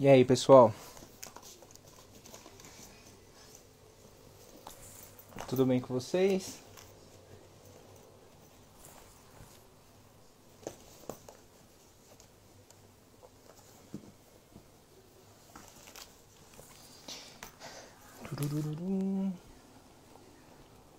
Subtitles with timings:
[0.00, 0.72] E aí, pessoal?
[5.48, 6.60] Tudo bem com vocês?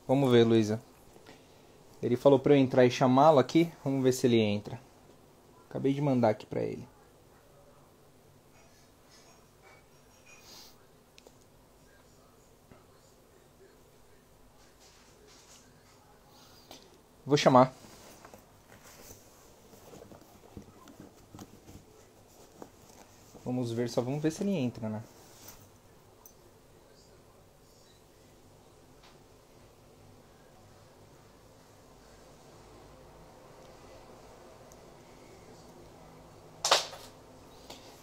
[0.05, 0.81] Vamos ver, Luísa.
[2.03, 3.71] Ele falou para eu entrar e chamá-lo aqui.
[3.81, 4.77] Vamos ver se ele entra.
[5.69, 6.85] Acabei de mandar aqui para ele.
[17.29, 17.71] Vou chamar.
[23.45, 25.03] Vamos ver, só vamos ver se ele entra, né?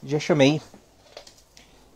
[0.05, 0.63] Já chamei.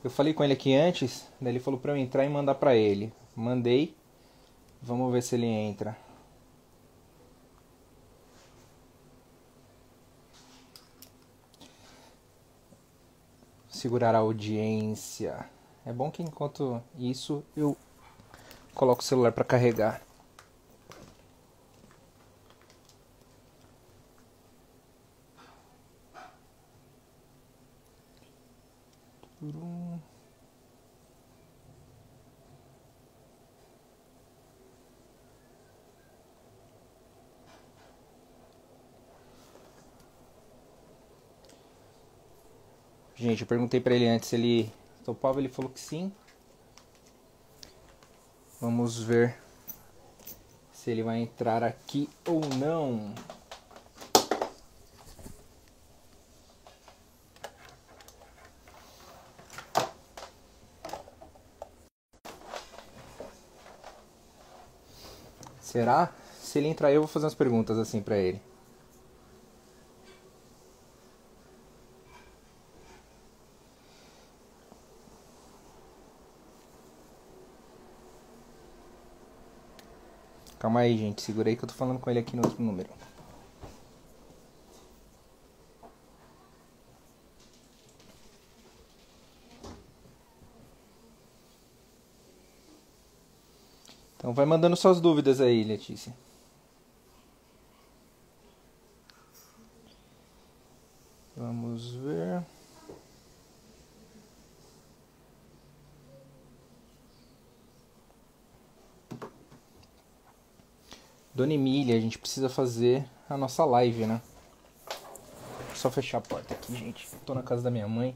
[0.03, 2.75] Eu falei com ele aqui antes, daí ele falou pra eu entrar e mandar pra
[2.75, 3.12] ele.
[3.37, 3.94] Mandei.
[4.83, 6.09] Vamos ver se ele entra.
[13.81, 15.48] Segurar a audiência.
[15.86, 17.75] É bom que enquanto isso eu
[18.75, 20.03] coloco o celular para carregar.
[43.21, 44.73] Gente, eu perguntei para ele antes se ele
[45.05, 46.11] topava, ele falou que sim.
[48.59, 49.37] Vamos ver
[50.72, 53.15] se ele vai entrar aqui ou não.
[65.61, 66.11] Será?
[66.41, 68.41] Se ele entrar, eu vou fazer umas perguntas assim para ele.
[80.60, 81.22] Calma aí, gente.
[81.22, 82.91] Segura aí que eu tô falando com ele aqui no outro número.
[94.19, 96.15] Então vai mandando suas dúvidas aí, Letícia.
[101.34, 102.44] Vamos ver.
[111.41, 114.21] Dona Emília, a gente precisa fazer a nossa live, né?
[115.75, 117.09] Só fechar a porta aqui, gente.
[117.25, 118.15] Tô na casa da minha mãe.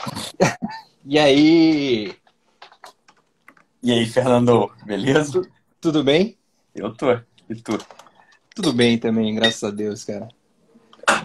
[1.04, 2.16] E aí?
[3.82, 5.42] E aí, Fernando, beleza?
[5.78, 6.38] Tudo bem?
[6.74, 7.12] Eu tô.
[7.48, 7.78] E tu?
[8.56, 10.28] Tudo bem também, graças a Deus, cara.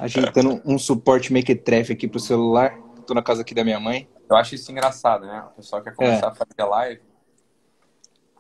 [0.02, 2.78] Ajeitando um suporte mequetrefe aqui pro celular.
[3.08, 4.10] Tô na casa aqui da minha mãe.
[4.30, 5.42] Eu acho isso engraçado, né?
[5.54, 6.30] O pessoal quer começar é.
[6.30, 7.02] a fazer live.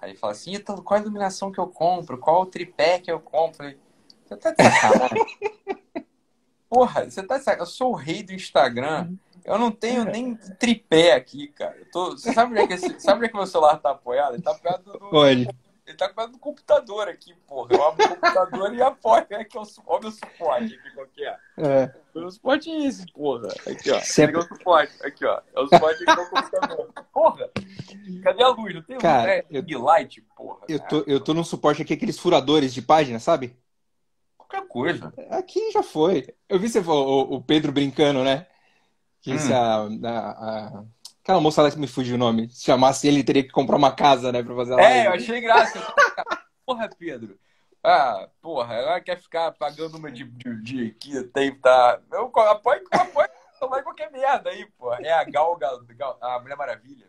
[0.02, 2.18] Aí fala assim, então, qual a iluminação que eu compro?
[2.18, 3.74] Qual o tripé que eu compro?
[4.26, 5.26] Você tá de sacanagem?
[6.70, 7.72] Porra, você tá de sacanagem?
[7.72, 9.14] Eu sou o rei do Instagram.
[9.46, 11.78] Eu não tenho nem tripé aqui, cara.
[11.78, 12.12] Eu tô...
[12.12, 13.00] Você sabe onde, é que esse...
[13.00, 14.34] sabe onde é que meu celular tá apoiado?
[14.34, 15.18] Ele tá apoiado no...
[15.18, 15.48] Onde?
[15.86, 17.70] Ele tá com no computador aqui, porra.
[17.72, 19.26] Eu abro o computador e apoio.
[19.32, 21.38] É que é o, o meu suporte aqui, qual que é.
[21.58, 21.96] É.
[22.14, 23.48] O meu suporte é esse, porra.
[23.68, 24.00] Aqui, ó.
[24.00, 24.36] Sempre...
[24.36, 24.94] É o suporte.
[25.04, 25.42] Aqui, ó.
[25.56, 26.94] É o suporte aqui do computador.
[27.12, 27.50] Porra!
[28.24, 28.76] Cadê a luz?
[28.76, 29.64] Não tem Cara, luz?
[29.68, 29.82] É eu...
[29.82, 30.60] light, porra.
[30.70, 33.58] Eu tô, eu tô num suporte aqui, aqueles furadores de página, sabe?
[34.38, 35.14] Qualquer coisa.
[35.32, 36.28] Aqui já foi.
[36.48, 38.46] Eu vi você o, o Pedro brincando, né?
[39.22, 39.54] Que hum.
[39.54, 40.84] a, a, a
[41.24, 42.50] Aquela moça lá que me fugiu o nome.
[42.50, 45.00] Se chamasse ele, teria que comprar uma casa, né, pra fazer a live.
[45.00, 45.94] É, eu achei graça.
[46.66, 47.38] porra, Pedro.
[47.84, 52.00] Ah, porra, ela quer ficar pagando uma de, de, de que tem, tá.
[52.12, 53.30] Eu apoio, apoio,
[53.62, 55.00] apoio qualquer merda aí, porra.
[55.02, 57.08] É a Gal, Gal, Gal a Mulher Maravilha.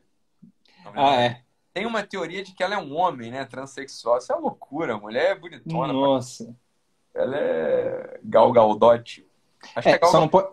[0.84, 1.26] A Mulher ah, Maravilha.
[1.26, 1.42] é.
[1.74, 3.46] Tem uma teoria de que ela é um homem, né?
[3.46, 4.18] Transsexual.
[4.18, 4.94] Isso é loucura.
[4.94, 5.92] A mulher é bonitona.
[5.92, 6.54] Nossa.
[7.14, 9.26] Ela é Gal Galdote.
[9.74, 10.48] Acho é, que é Gal só não pode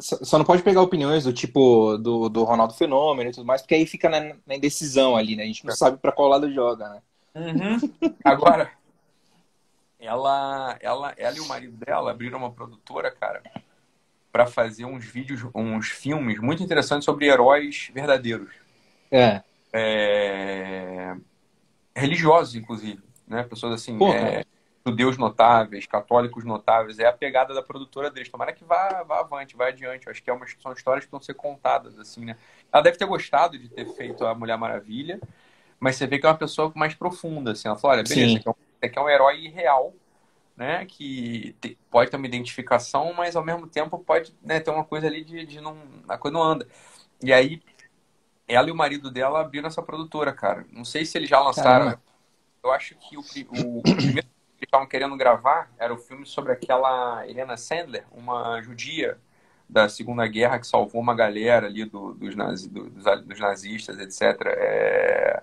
[0.00, 3.74] só não pode pegar opiniões do tipo do, do Ronaldo Fenômeno e tudo mais, porque
[3.74, 5.44] aí fica na, na indecisão ali, né?
[5.44, 7.02] A gente não sabe para qual lado joga, né?
[7.34, 8.10] Uhum.
[8.24, 8.70] Agora,
[9.98, 13.42] ela, ela, ela e o marido dela abriram uma produtora, cara.
[14.32, 18.50] para fazer uns vídeos, uns filmes muito interessantes sobre heróis verdadeiros.
[19.10, 19.42] É.
[19.72, 21.16] É...
[21.94, 23.02] Religiosos, inclusive.
[23.26, 23.42] Né?
[23.42, 24.44] Pessoas assim, é...
[24.86, 26.98] judeus notáveis, católicos notáveis.
[26.98, 28.28] É a pegada da produtora deles.
[28.28, 30.06] Tomara que vá, vá avante, vá adiante.
[30.06, 32.36] Eu acho que é uma, são histórias que vão ser contadas, assim, né?
[32.72, 35.20] Ela deve ter gostado de ter feito a Mulher Maravilha,
[35.78, 37.68] mas você vê que é uma pessoa mais profunda, assim.
[37.68, 39.94] Ela fala, olha, beleza, aqui é, um, aqui é um herói real,
[40.56, 40.86] né?
[40.86, 45.06] Que te, pode ter uma identificação, mas ao mesmo tempo pode né, ter uma coisa
[45.06, 45.76] ali de, de não.
[46.08, 46.66] A coisa não anda.
[47.22, 47.62] E aí,
[48.48, 50.66] ela e o marido dela abriram essa produtora, cara.
[50.72, 51.84] Não sei se eles já lançaram.
[51.84, 52.02] Caramba.
[52.62, 54.28] Eu acho que o, o, o primeiro
[54.60, 59.18] eles estavam querendo gravar era o filme sobre aquela Helena Sandler, uma judia
[59.68, 64.46] da Segunda Guerra que salvou uma galera ali do, dos, nazi, do, dos, nazistas, etc.
[64.46, 65.42] É...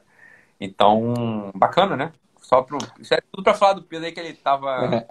[0.60, 2.12] Então, bacana, né?
[2.40, 2.78] Só pro...
[3.00, 5.06] Isso é tudo para falar do Pedro aí que ele tava.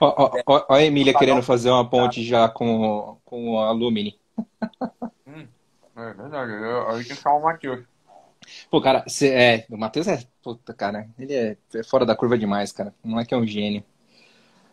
[0.00, 4.18] Olha a Emília querendo fazer uma ponte já com, com a Lumini.
[5.26, 5.46] Hum,
[5.96, 6.52] é verdade.
[6.88, 7.84] Aí tem que falar o Matheus.
[8.70, 10.22] Pô, cara, cê, é, o Matheus é.
[10.42, 12.94] Puta, cara, ele é, é fora da curva demais, cara.
[13.02, 13.84] Não é que é um gênio.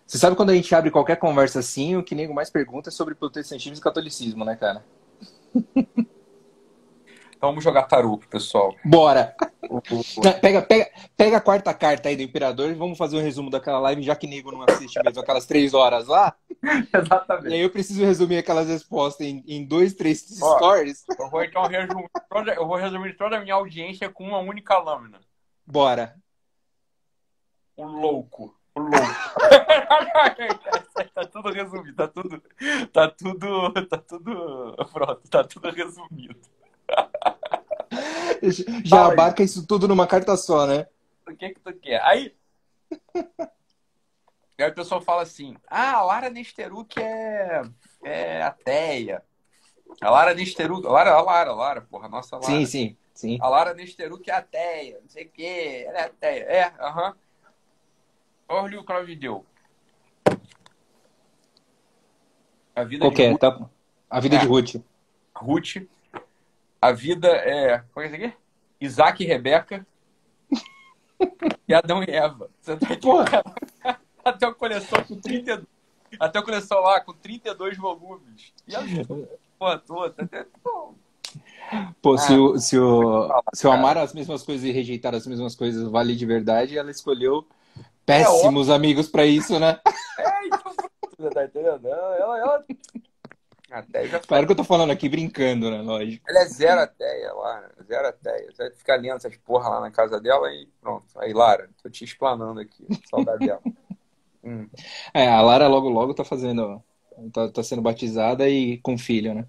[0.05, 2.91] Você sabe quando a gente abre qualquer conversa assim, o que nego mais pergunta é
[2.91, 4.85] sobre protestantismo e catolicismo, né, cara?
[7.41, 8.75] Então vamos jogar taruco, pessoal.
[8.85, 9.35] Bora!
[10.39, 13.79] pega, pega, pega a quarta carta aí do Imperador e vamos fazer um resumo daquela
[13.79, 16.35] live, já que nego não assiste mesmo aquelas três horas lá.
[16.93, 17.49] Exatamente.
[17.49, 21.03] E aí eu preciso resumir aquelas respostas em, em dois, três Ó, stories.
[21.17, 24.77] Eu vou então resumir toda, eu vou resumir toda a minha audiência com uma única
[24.77, 25.19] lâmina.
[25.65, 26.13] Bora.
[27.75, 28.55] O louco.
[28.75, 28.97] O louco.
[31.11, 32.43] tá tudo resumido, tá tudo.
[32.93, 33.73] Tá tudo.
[33.87, 34.75] Tá tudo.
[34.93, 36.60] Pronto, tá tudo resumido.
[38.83, 40.87] Já Fala abarca isso tudo numa carta só, né?
[41.27, 42.01] O que que tu quer?
[42.03, 42.35] Aí.
[44.59, 47.61] aí o pessoal fala assim: ah, a Lara Nesteruk é,
[48.03, 49.23] é ateia.
[50.01, 50.85] A Lara Nesteruk.
[50.85, 52.47] Lara, a Lara, a Lara, porra, nossa Lara.
[52.47, 53.37] Sim, sim, sim.
[53.41, 55.85] A Lara Nesteruk é ateia, não sei o quê.
[55.87, 56.43] Ela é ateia.
[56.43, 57.09] É, aham.
[57.09, 57.15] Uh -huh.
[58.53, 59.45] Olha o que ela me deu.
[62.75, 63.39] A vida de Ruth.
[63.39, 63.69] Tá...
[64.09, 64.39] A vida é.
[64.39, 64.75] de Ruth.
[65.33, 65.75] Ruth.
[66.81, 67.83] A vida é.
[67.93, 68.33] Como é isso aqui?
[68.81, 69.85] Isaac e Rebeca.
[71.67, 72.49] e Adão e Eva.
[72.59, 73.07] Você tá aqui,
[74.25, 75.67] Até uma coleção com 32.
[76.19, 78.51] Até uma coleção lá com 32 volumes.
[78.67, 78.81] E a
[79.57, 80.23] porra toda.
[80.23, 80.45] Até...
[82.01, 85.25] Pô, ah, se, o, se, o, se o amar as mesmas coisas e rejeitar as
[85.25, 87.47] mesmas coisas vale de verdade, ela escolheu
[88.05, 89.79] péssimos é amigos para isso, né?
[90.19, 90.73] É, então,
[91.17, 91.87] você tá entendendo?
[91.87, 92.65] Ela, ela...
[93.71, 95.81] Já Claro que eu tô falando aqui brincando, né?
[95.81, 96.29] Lógico.
[96.29, 98.51] Ela é zero ateia lá, zero ateia.
[98.51, 101.05] Você vai ficar lendo essas porra lá na casa dela e pronto.
[101.15, 102.85] Aí, Lara, tô te explanando aqui.
[103.09, 103.61] Saudade dela.
[104.43, 104.67] hum.
[105.13, 106.83] É, a Lara logo logo tá fazendo.
[107.31, 109.47] Tá, tá sendo batizada e com filho, né?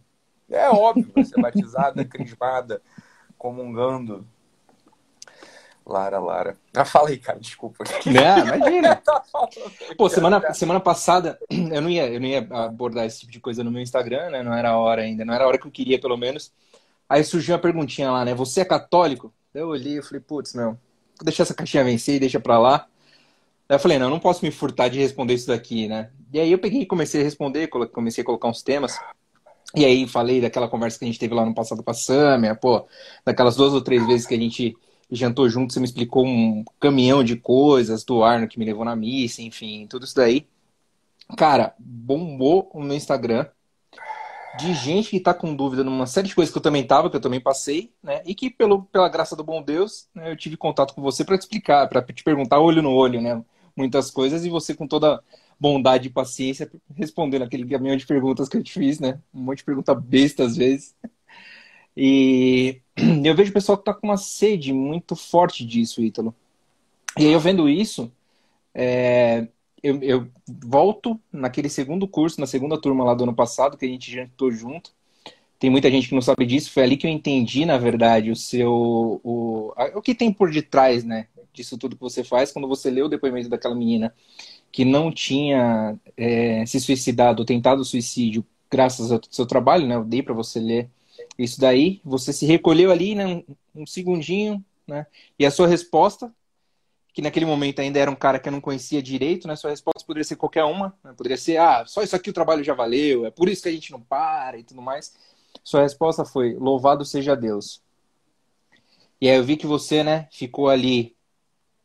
[0.49, 2.81] É óbvio, vai ser batizada, crismada,
[3.37, 4.27] comungando.
[5.87, 6.57] Lara, Lara.
[6.75, 7.85] Ah, fala aí, cara, desculpa.
[8.07, 8.97] Não, imagina.
[8.97, 9.25] Tá
[9.97, 13.65] Pô, semana, semana passada eu não, ia, eu não ia abordar esse tipo de coisa
[13.65, 14.43] no meu Instagram, né?
[14.43, 16.53] Não era a hora ainda, não era a hora que eu queria, pelo menos.
[17.09, 18.35] Aí surgiu uma perguntinha lá, né?
[18.35, 19.33] Você é católico?
[19.53, 22.87] Eu olhei e falei, putz, meu, vou deixar essa caixinha vencer e deixa pra lá.
[23.69, 26.11] Aí eu falei, não, eu não posso me furtar de responder isso daqui, né?
[26.33, 28.99] E aí eu peguei e comecei a responder, comecei a colocar uns temas.
[29.75, 32.55] E aí falei daquela conversa que a gente teve lá no passado com a Samia,
[32.55, 32.87] pô,
[33.25, 34.77] daquelas duas ou três vezes que a gente
[35.13, 38.97] jantou junto, você me explicou um caminhão de coisas do Arno que me levou na
[38.97, 40.47] missa, enfim, tudo isso daí.
[41.37, 43.47] Cara, bombou no Instagram
[44.59, 47.17] de gente que tá com dúvida numa série de coisas que eu também tava, que
[47.17, 48.23] eu também passei, né?
[48.27, 51.39] E que, pelo, pela graça do bom Deus, né, eu tive contato com você para
[51.39, 53.43] te explicar, para te perguntar olho no olho, né?
[53.77, 55.23] Muitas coisas, e você com toda
[55.59, 59.21] bondade e paciência respondendo aquele caminhão de perguntas que eu te fiz, né?
[59.33, 60.95] Um monte de pergunta besta às vezes.
[61.97, 62.81] E
[63.29, 66.35] eu vejo o pessoal que está com uma sede muito forte disso, Ítalo.
[67.19, 68.11] E aí eu vendo isso,
[68.75, 69.47] é,
[69.83, 73.89] eu, eu, volto naquele segundo curso, na segunda turma lá do ano passado, que a
[73.89, 74.93] gente jantou junto.
[75.59, 76.73] Tem muita gente que não sabe disso.
[76.73, 79.21] Foi ali que eu entendi, na verdade, o seu.
[79.23, 81.29] O, o que tem por detrás, né?
[81.53, 84.15] Disso tudo que você faz quando você lê o depoimento daquela menina
[84.73, 89.95] que não tinha é, se suicidado, tentado suicídio, graças ao seu trabalho, né?
[89.95, 90.91] Eu dei para você ler
[91.39, 95.07] isso daí, você se recolheu ali, né, um, um segundinho, né?
[95.39, 96.33] E a sua resposta,
[97.13, 99.57] que naquele momento ainda era um cara que eu não conhecia direito, né?
[99.57, 101.13] Sua resposta poderia ser qualquer uma, né?
[101.17, 103.73] poderia ser, ah, só isso aqui o trabalho já valeu, é por isso que a
[103.73, 105.15] gente não para e tudo mais.
[105.63, 107.83] Sua resposta foi, louvado seja Deus.
[109.21, 111.15] E aí eu vi que você, né, ficou ali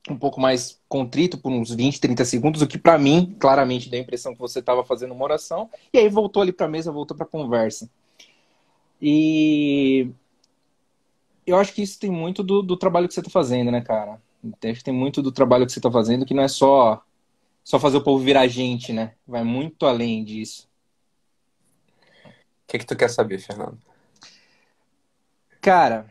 [0.10, 4.00] um pouco mais contrito por uns 20, 30 segundos, o que para mim claramente deu
[4.00, 6.92] a impressão que você estava fazendo uma oração, e aí voltou ali para a mesa,
[6.92, 7.89] voltou para a conversa.
[9.01, 10.10] E
[11.46, 14.22] eu acho que isso tem muito do, do trabalho que você está fazendo, né, cara?
[14.63, 17.04] Acho que tem muito do trabalho que você está fazendo que não é só
[17.63, 19.16] só fazer o povo virar gente, né?
[19.27, 20.70] Vai muito além disso.
[22.25, 22.32] O
[22.68, 23.77] que, que tu quer saber, Fernando?
[25.60, 26.10] Cara,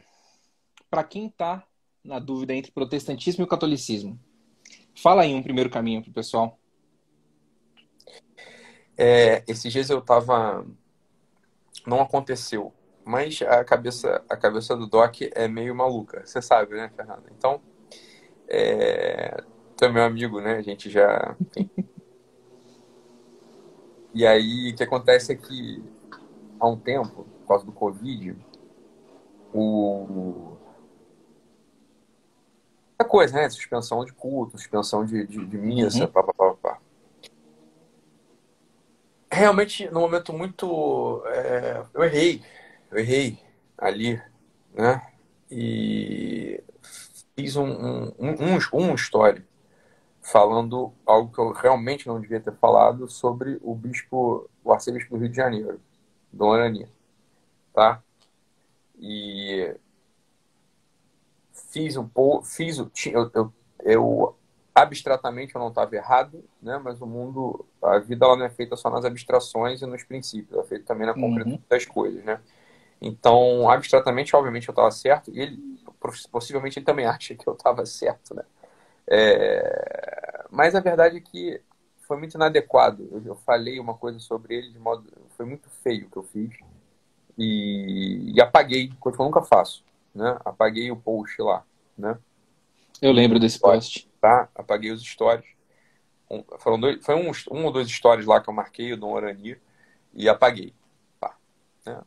[0.90, 1.66] para quem tá
[2.04, 4.20] na dúvida entre protestantismo e o catolicismo,
[4.94, 6.58] fala aí um primeiro caminho pro pessoal.
[8.94, 10.66] É, esses dias eu tava.
[11.86, 12.72] Não aconteceu,
[13.04, 17.24] mas a cabeça, a cabeça do Doc é meio maluca, você sabe, né, Fernando?
[17.36, 17.60] Então,
[18.48, 19.42] é...
[19.76, 20.56] tu é meu amigo, né?
[20.56, 21.36] A gente já.
[24.12, 25.82] e aí, o que acontece é que
[26.58, 28.36] há um tempo, por causa do Covid,
[29.54, 30.56] o.
[32.98, 33.48] A coisa, né?
[33.48, 36.10] Suspensão de culto, suspensão de, de, de missa, uhum.
[36.10, 36.75] pá, pá, pá, pá.
[39.36, 41.22] Realmente, num momento muito.
[41.26, 41.84] É...
[41.92, 42.42] eu errei.
[42.90, 43.38] Eu errei
[43.76, 44.20] ali,
[44.72, 45.12] né?
[45.50, 46.64] E
[47.36, 49.44] fiz um, um, um, um story
[50.22, 55.20] falando algo que eu realmente não devia ter falado sobre o bispo, o arcebispo do
[55.20, 55.80] Rio de Janeiro,
[56.32, 56.88] Dom Arani,
[57.74, 58.02] tá?
[58.98, 59.76] E
[61.52, 64.36] fiz pouco, fiz o, eu, eu, eu
[64.76, 66.78] abstratamente eu não estava errado, né?
[66.84, 70.58] Mas o mundo, a vida ela não é feita só nas abstrações e nos princípios,
[70.58, 71.62] é feita também na concretude uhum.
[71.66, 72.38] das coisas, né?
[73.00, 75.58] Então, abstratamente, obviamente, eu estava certo, e ele,
[76.30, 78.42] possivelmente, ele também acha que eu estava certo, né?
[79.08, 80.44] É...
[80.50, 81.58] Mas a verdade é que
[82.06, 83.08] foi muito inadequado.
[83.10, 85.04] Eu, eu, falei uma coisa sobre ele de modo.
[85.36, 86.50] Foi muito feio o que eu fiz.
[87.38, 89.82] E, e apaguei, coisa que eu nunca faço,
[90.14, 90.38] né?
[90.44, 91.64] Apaguei o post lá,
[91.96, 92.18] né?
[93.00, 94.08] Eu lembro desse post.
[94.26, 94.48] Tá?
[94.56, 95.46] Apaguei os stories.
[96.28, 99.12] Um, foram dois, foi um, um ou dois stories lá que eu marquei, o Dom
[99.12, 99.56] Orani,
[100.12, 100.74] e apaguei.
[101.20, 101.36] Pá,
[101.86, 102.02] né?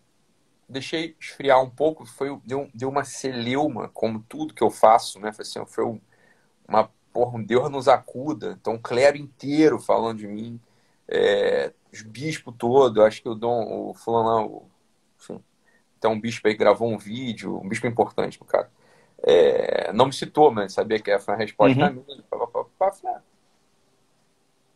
[0.68, 5.32] deixei esfriar um pouco, foi, deu, deu uma celeuma, como tudo que eu faço, né?
[5.32, 6.02] Foi, assim, foi
[6.68, 8.58] uma porra, um Deus nos acuda.
[8.60, 10.60] Então, o clero inteiro falando de mim,
[11.08, 14.70] é, os bispos todos, acho que o Dom, o fulano,
[15.18, 15.42] enfim,
[15.98, 18.70] então um bispo aí gravou um vídeo, um bispo importante, cara.
[19.24, 22.04] É, não me citou, mas sabia que foi a resposta uhum.
[22.08, 22.24] minha.
[22.30, 22.48] Pá, pá,
[22.78, 23.22] pá, pá,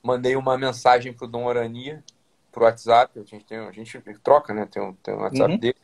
[0.02, 2.04] Mandei uma mensagem pro Dom Orania,
[2.52, 4.68] pro WhatsApp, a gente, tem, a gente troca, né?
[4.70, 5.60] Tem um, tem um WhatsApp uhum.
[5.60, 5.78] dele,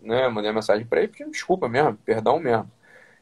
[0.00, 0.28] né?
[0.28, 2.70] Mandei uma mensagem para ele pedindo desculpa mesmo, perdão mesmo.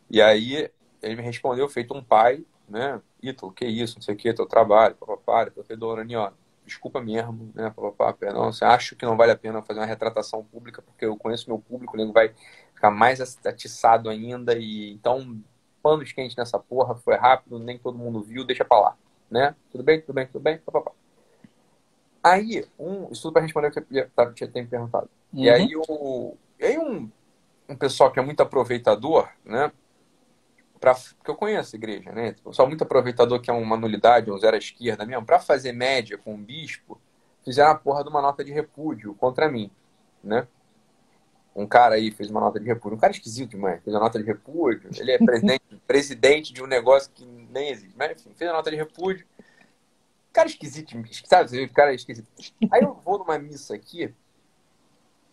[0.08, 0.70] E aí
[1.02, 3.00] ele me respondeu, feito um pai, né?
[3.22, 6.30] Ítalo, que isso, não sei o que, teu trabalho, papapá, eu falei, ó,
[6.64, 10.44] desculpa mesmo, né, papapá, perdão, você acho que não vale a pena fazer uma retratação
[10.44, 12.34] pública, porque eu conheço meu público, nego vai
[12.76, 15.40] ficar mais atiçado ainda, e então,
[15.82, 18.96] panos quentes nessa porra, foi rápido, nem todo mundo viu, deixa pra lá,
[19.30, 19.56] né?
[19.72, 20.92] Tudo bem, tudo bem, tudo bem, papapá.
[22.22, 25.08] Aí, um, isso tudo para responder o que eu tinha me perguntado.
[25.32, 25.44] Uhum.
[25.44, 27.10] E aí, o, e aí um,
[27.68, 29.72] um pessoal que é muito aproveitador, né?
[30.78, 32.32] Pra, que eu conheço a igreja, né?
[32.32, 35.72] Tipo, pessoal muito aproveitador que é uma nulidade, um zero à esquerda mesmo, para fazer
[35.72, 37.00] média com um bispo,
[37.44, 39.70] fizeram a porra de uma nota de repúdio contra mim,
[40.22, 40.46] né?
[41.56, 44.18] Um cara aí fez uma nota de repúdio, um cara esquisito demais, fez uma nota
[44.18, 48.50] de repúdio, ele é presidente, presidente de um negócio que nem existe, mas enfim, fez
[48.50, 49.26] a nota de repúdio,
[50.36, 50.92] Cara esquisito,
[51.24, 51.66] sabe?
[51.68, 52.28] Cara esquisito.
[52.70, 54.14] Aí eu vou numa missa aqui,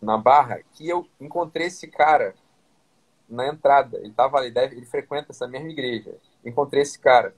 [0.00, 2.34] na Barra, que eu encontrei esse cara
[3.28, 3.98] na entrada.
[3.98, 6.16] Ele tava ali, ele frequenta essa mesma igreja.
[6.42, 7.36] Encontrei esse cara.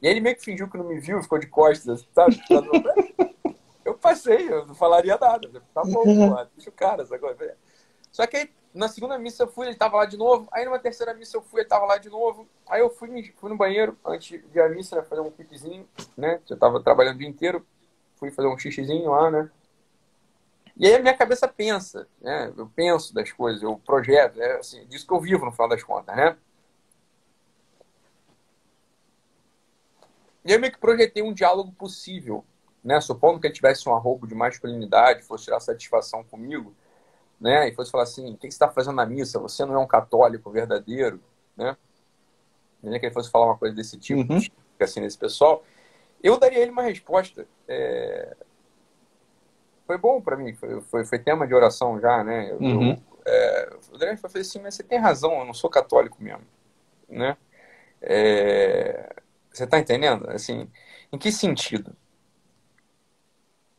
[0.00, 2.40] E ele meio que fingiu que não me viu, ficou de costas, sabe?
[3.84, 5.60] Eu passei, eu não falaria nada.
[5.74, 7.56] Tá bom, pô, deixa o cara, agora.
[8.16, 10.48] Só que aí na segunda missa eu fui, ele tava lá de novo.
[10.50, 12.48] Aí numa terceira missa eu fui, ele tava lá de novo.
[12.66, 16.40] Aí eu fui, fui no banheiro antes de a missa, né, fazer um pipizinho, né?
[16.46, 17.66] Já tava trabalhando o dia inteiro.
[18.14, 19.50] Fui fazer um xixizinho lá, né?
[20.78, 22.50] E aí a minha cabeça pensa, né?
[22.56, 25.82] Eu penso das coisas, eu projeto, é assim, disso que eu vivo no final das
[25.82, 26.38] contas, né?
[30.42, 32.42] E eu meio que projetei um diálogo possível,
[32.82, 32.98] né?
[32.98, 36.74] Supondo que ele tivesse um arrobo de masculinidade, fosse tirar satisfação comigo,
[37.40, 39.38] né, e fosse falar assim, o que você está fazendo na missa?
[39.38, 41.20] Você não é um católico verdadeiro,
[41.56, 41.76] né?
[42.82, 44.40] Nem que ele fosse falar uma coisa desse tipo, uhum.
[44.80, 45.64] assim, nesse pessoal,
[46.22, 47.46] eu daria ele uma resposta.
[47.68, 48.36] É...
[49.86, 52.50] Foi bom para mim, foi, foi, foi, tema de oração já, né?
[52.50, 52.90] Eu, uhum.
[52.90, 53.70] eu, é...
[53.92, 56.46] eu daria falei assim, mas você tem razão, eu não sou católico mesmo,
[57.08, 57.36] né?
[58.00, 59.14] É...
[59.52, 60.28] Você está entendendo?
[60.30, 60.70] Assim,
[61.12, 61.96] em que sentido?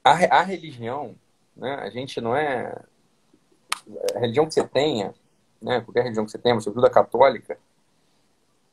[0.04, 1.16] A, a religião,
[1.56, 1.76] né?
[1.76, 2.74] A gente não é
[4.16, 5.14] a religião que você tenha,
[5.62, 7.58] né, qualquer religião que você tenha, sobretudo a católica,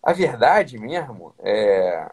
[0.02, 2.10] A verdade mesmo é.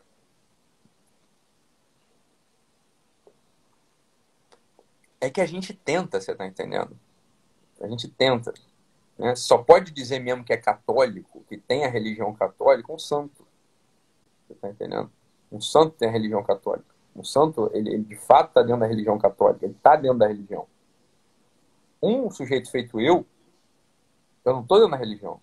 [5.20, 6.98] É que a gente tenta, você tá entendendo?
[7.82, 8.54] A gente tenta.
[9.18, 9.36] Né?
[9.36, 13.46] Só pode dizer mesmo que é católico, que tem a religião católica, um santo.
[14.48, 15.12] Você tá entendendo?
[15.52, 16.90] Um santo tem a religião católica.
[17.16, 20.28] Um santo, ele, ele de fato está dentro da religião católica, ele está dentro da
[20.28, 20.66] religião.
[22.02, 23.26] Um sujeito feito eu,
[24.44, 25.40] eu não estou dentro da religião.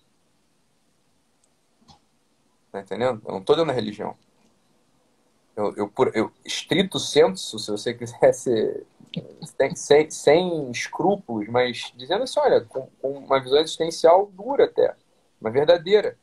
[2.71, 3.21] Tá entendendo?
[3.25, 4.15] Eu não estou dentro da religião.
[5.55, 8.85] Eu, eu, eu, estrito senso, se você quisesse,
[9.75, 14.95] sem, sem escrúpulos, mas dizendo assim, olha, com, com, uma visão existencial dura até,
[15.41, 16.17] uma verdadeira.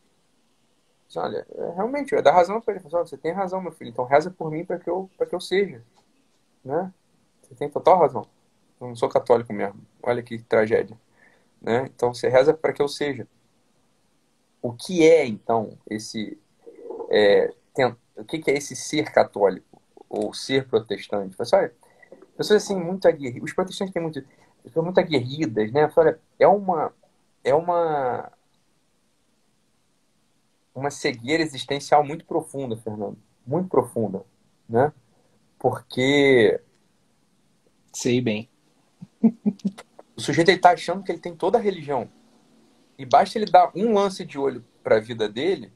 [1.09, 2.87] Assim, olha, é, realmente, eu dar razão para ele.
[2.87, 5.41] Assim, você tem razão, meu filho, então reza por mim para que, eu, que eu
[5.41, 5.83] seja.
[6.65, 6.93] Né?
[7.43, 8.27] Você tem total razão.
[8.81, 9.81] Eu não sou católico mesmo.
[10.03, 10.99] Olha que tragédia.
[11.61, 11.87] Né?
[11.95, 13.27] Então você reza para que eu seja.
[14.61, 16.39] O que é, então, esse.
[17.11, 19.81] É, tem, o que, que, é esse ser católico?
[20.09, 21.37] Ou ser protestante?
[21.55, 21.75] Olha,
[22.37, 23.45] pessoas assim, muito aguerridas.
[23.45, 24.25] Os protestantes têm muito,
[24.63, 25.91] pessoas muito aguerridas, né?
[25.97, 26.93] Olha, é uma.
[27.45, 28.33] É uma.
[30.75, 33.19] Uma cegueira existencial muito profunda, Fernando.
[33.47, 34.25] Muito profunda,
[34.69, 34.93] né?
[35.59, 36.61] Porque.
[37.93, 38.51] Sei bem.
[40.17, 42.11] O sujeito ele tá achando que ele tem toda a religião.
[42.99, 45.73] E basta ele dar um lance de olho para a vida dele,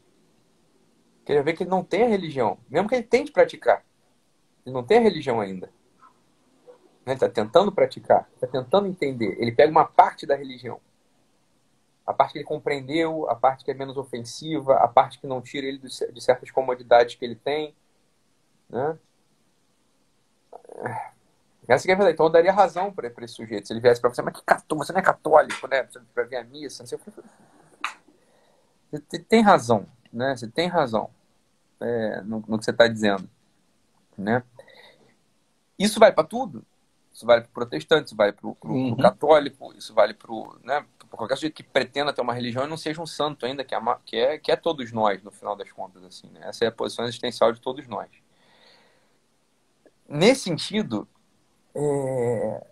[1.25, 3.85] que ele ver que ele não tem a religião, mesmo que ele tente praticar.
[4.65, 5.71] Ele não tem a religião ainda.
[7.05, 9.37] Ele está tentando praticar, está tentando entender.
[9.39, 10.81] Ele pega uma parte da religião.
[12.07, 15.41] A parte que ele compreendeu, a parte que é menos ofensiva, a parte que não
[15.41, 17.75] tira ele de certas comodidades que ele tem.
[18.69, 18.99] Né?
[21.71, 22.15] Essa que é verdade.
[22.15, 23.67] Então eu daria razão para esse sujeito.
[23.67, 25.87] Se ele viesse para você, mas que católico, você não é católico, né?
[26.13, 26.85] Para ver a missa.
[26.85, 26.99] Você
[29.21, 30.37] tem razão, né?
[30.37, 31.11] Você tem razão
[31.81, 33.29] é, no, no, que você está dizendo,
[34.19, 34.43] né?
[35.79, 36.65] Isso vai para tudo.
[37.13, 38.97] Isso vale para o protestante, isso vale para o uhum.
[38.97, 43.03] católico, isso vale para né, qualquer sujeito que pretenda ter uma religião e não seja
[43.03, 46.03] um santo ainda, que é, que é, que é todos nós, no final das contas.
[46.05, 46.41] assim né?
[46.45, 48.09] Essa é a posição existencial de todos nós.
[50.09, 51.07] Nesse sentido,
[51.75, 52.67] é...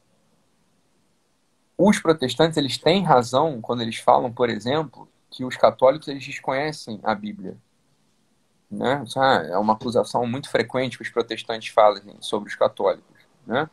[1.77, 7.01] os protestantes eles têm razão quando eles falam, por exemplo, que os católicos eles desconhecem
[7.03, 7.57] a Bíblia.
[8.71, 9.03] Né?
[9.51, 13.17] É uma acusação muito frequente que os protestantes fazem sobre os católicos.
[13.47, 13.69] Né?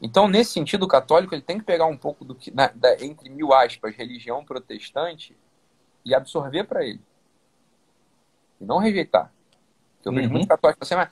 [0.00, 3.30] Então, nesse sentido, o católico ele tem que pegar um pouco do que, da, entre
[3.30, 5.36] mil aspas, religião protestante
[6.04, 7.00] e absorver para ele.
[8.60, 9.32] E não rejeitar.
[10.06, 10.34] Eu vejo uhum.
[10.34, 11.10] muito católico assim, mas,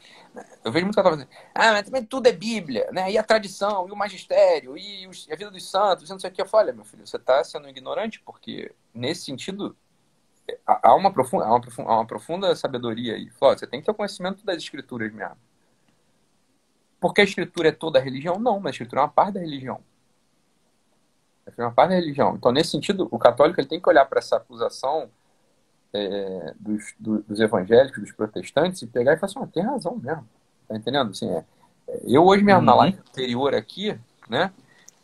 [0.64, 3.10] eu vejo muito católico assim, ah, mas também tudo é Bíblia, né?
[3.10, 6.30] E a tradição, e o magistério, e, os, a vida dos santos, e não sei
[6.30, 6.40] o que.
[6.40, 9.76] Eu falo, olha, meu filho, você está sendo ignorante, porque nesse sentido
[10.64, 13.30] há uma profunda, há uma profunda, há uma profunda sabedoria aí.
[13.30, 15.36] Fala, você tem que ter o conhecimento das escrituras mesmo.
[17.00, 18.38] Porque a escritura é toda a religião?
[18.38, 19.80] Não, mas a escritura é uma parte da religião.
[21.46, 22.36] É uma parte da religião.
[22.36, 25.10] Então, nesse sentido, o católico ele tem que olhar para essa acusação
[25.94, 30.28] é, dos, dos, evangélicos, dos protestantes, e pegar e falar assim, ah, tem razão mesmo.
[30.68, 31.10] Tá entendendo?
[31.10, 31.44] Assim, é,
[31.88, 32.66] é eu hoje mesmo, uhum.
[32.66, 34.52] na live anterior aqui, né?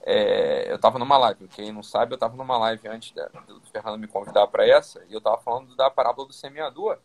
[0.02, 3.60] É, eu estava numa live, quem não sabe, eu estava numa live antes da, do
[3.70, 6.98] Fernando me convidar para essa, e eu estava falando da parábola do semeador.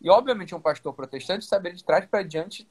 [0.00, 2.68] E, obviamente, um pastor protestante saberia de trás para diante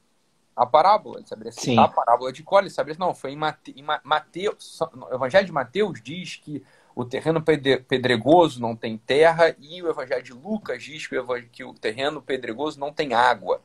[0.54, 1.78] a parábola, ele saberia citar Sim.
[1.78, 5.52] a parábola de Cole, ele saberia, não, foi em, Mate, em Mateus, o Evangelho de
[5.52, 6.64] Mateus diz que
[6.96, 11.06] o terreno pedregoso não tem terra e o Evangelho de Lucas diz
[11.52, 13.60] que o terreno pedregoso não tem água.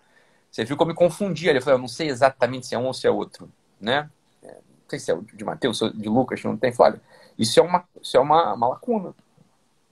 [0.51, 1.49] Você viu como me confundia.
[1.49, 4.09] Ele falou, eu não sei exatamente se é um ou se é outro, né?
[4.43, 6.73] É, não sei se é o de Mateus, de Lucas, não tem.
[6.73, 6.99] Falei,
[7.39, 9.15] isso é uma, isso é uma, uma lacuna.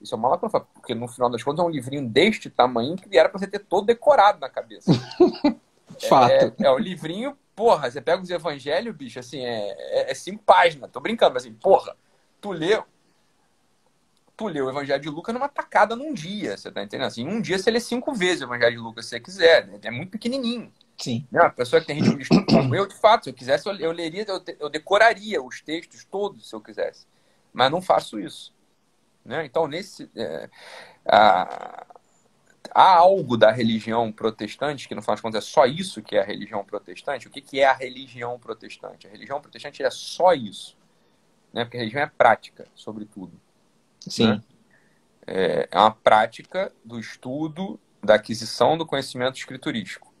[0.02, 3.16] Isso é uma lacuna, porque no final das contas é um livrinho deste tamanho que
[3.16, 4.92] era para você ter todo decorado na cabeça.
[6.08, 6.30] Fato.
[6.30, 10.14] É, é, é, o livrinho, porra, você pega os evangelhos, bicho, assim, é, é, é
[10.14, 10.90] cinco páginas.
[10.90, 11.96] Tô brincando, mas assim, porra,
[12.38, 12.78] tu lê
[14.40, 17.08] tu lê o Evangelho de Lucas numa tacada num dia, você tá entendendo?
[17.08, 19.78] Assim, um dia você lê cinco vezes o Evangelho de Lucas se você quiser, né?
[19.82, 20.72] é muito pequenininho.
[20.96, 21.28] Sim.
[21.30, 21.42] Né?
[21.42, 23.76] A pessoa que tem ritmo de estudo como eu, de fato, se eu quisesse, eu,
[23.76, 27.06] eu leria, eu, eu, decoraria os textos todos, se eu quisesse.
[27.52, 28.54] Mas não faço isso.
[29.22, 29.44] Né?
[29.44, 30.10] Então, nesse...
[30.16, 30.48] É,
[31.04, 31.86] a,
[32.74, 36.20] há algo da religião protestante, que no final das contas é só isso que é
[36.20, 37.28] a religião protestante.
[37.28, 39.06] O que, que é a religião protestante?
[39.06, 40.78] A religião protestante é só isso.
[41.52, 41.62] Né?
[41.64, 43.38] Porque a religião é prática, sobretudo.
[44.00, 44.28] Sim.
[44.28, 44.42] Né?
[45.26, 50.12] É, é uma prática do estudo, da aquisição do conhecimento escriturístico.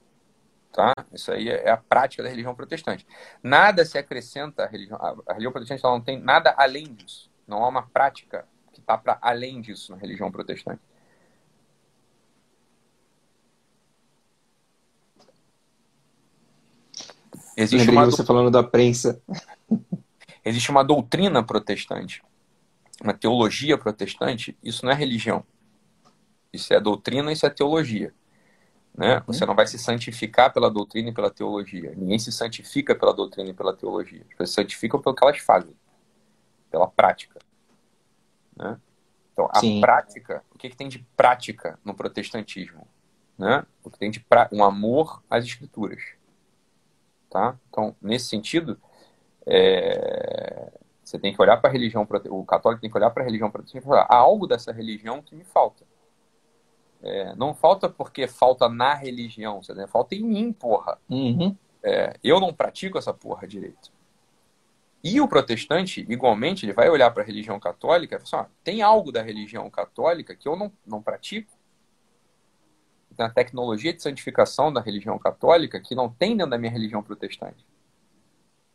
[0.72, 0.92] Tá?
[1.12, 3.06] Isso aí é, é a prática da religião protestante.
[3.42, 4.98] Nada se acrescenta à religião.
[5.26, 7.30] A religião protestante ela não tem nada além disso.
[7.46, 10.80] Não há uma prática que está para além disso na religião protestante.
[17.56, 19.20] Existe uma você falando da prensa.
[20.44, 22.22] Existe uma doutrina protestante
[23.00, 24.56] uma teologia protestante.
[24.62, 25.44] Isso não é religião.
[26.52, 28.12] Isso é doutrina, isso é teologia.
[28.96, 29.16] Né?
[29.16, 29.22] Uhum.
[29.28, 31.94] Você não vai se santificar pela doutrina e pela teologia.
[31.96, 34.22] Ninguém se santifica pela doutrina e pela teologia.
[34.22, 35.74] As pessoas se santificam pelo que elas fazem,
[36.70, 37.38] pela prática.
[38.56, 38.78] Né?
[39.32, 39.80] Então, a Sim.
[39.80, 42.86] prática, o que, que tem de prática no protestantismo?
[43.38, 43.64] Né?
[43.82, 44.48] O que tem de pra...
[44.52, 46.02] um amor às escrituras.
[47.30, 47.56] Tá?
[47.70, 48.78] Então, nesse sentido,
[49.46, 50.29] é...
[51.10, 53.50] você tem que olhar para a religião, o católico tem que olhar para a religião
[53.50, 55.84] protestante e falar, há algo dessa religião que me falta.
[57.02, 60.98] É, não falta porque falta na religião, você falta em mim, porra.
[61.08, 61.56] Uhum.
[61.82, 63.90] É, eu não pratico essa porra direito.
[65.02, 68.82] E o protestante, igualmente, ele vai olhar para a religião católica e falar assim, tem
[68.82, 71.50] algo da religião católica que eu não, não pratico?
[73.16, 77.02] Tem a tecnologia de santificação da religião católica que não tem dentro da minha religião
[77.02, 77.66] protestante.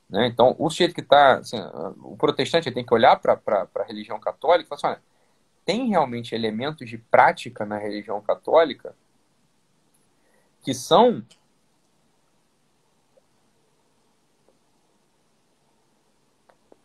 [0.09, 0.27] Né?
[0.27, 1.39] Então, o sujeito que está...
[1.39, 1.57] Assim,
[2.03, 3.39] o protestante tem que olhar para
[3.75, 5.15] a religião católica e falar assim, olha,
[5.65, 8.95] tem realmente elementos de prática na religião católica
[10.61, 11.23] que são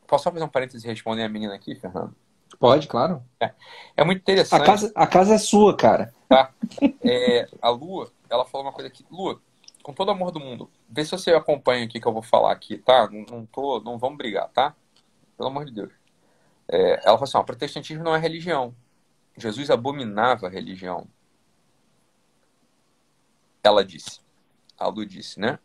[0.07, 2.13] Posso só fazer um parênteses e responder a menina aqui, Fernando?
[2.59, 3.23] Pode, claro.
[3.39, 3.53] É,
[3.97, 4.61] é muito interessante.
[4.61, 6.13] A casa, a casa é sua, cara.
[6.29, 6.53] Tá?
[7.05, 9.07] É, a Lua, ela falou uma coisa aqui.
[9.09, 9.41] Lua,
[9.83, 12.79] com todo amor do mundo, vê se você acompanha aqui que eu vou falar aqui,
[12.79, 13.09] tá?
[13.11, 14.75] Não, não, tô, não vamos brigar, tá?
[15.37, 15.93] Pelo amor de Deus.
[16.69, 18.75] É, ela falou assim: ó, protestantismo não é religião.
[19.37, 21.09] Jesus abominava a religião.
[23.63, 24.21] Ela disse.
[24.79, 25.59] A Lu disse, né?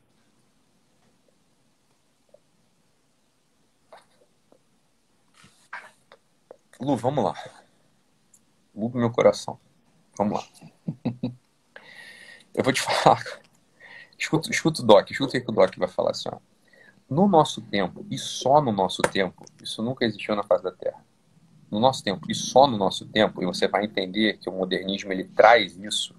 [6.80, 7.34] Lu, vamos lá.
[8.74, 9.60] Lu do meu coração.
[10.18, 10.48] Vamos lá.
[12.54, 13.22] Eu vou te falar.
[14.18, 16.38] Escuta, escuta o Doc, escuta o que o Doc vai falar assim, ó.
[17.10, 21.04] No nosso tempo, e só no nosso tempo, isso nunca existiu na face da Terra
[21.70, 25.12] no nosso tempo e só no nosso tempo, e você vai entender que o modernismo
[25.12, 26.16] ele traz isso,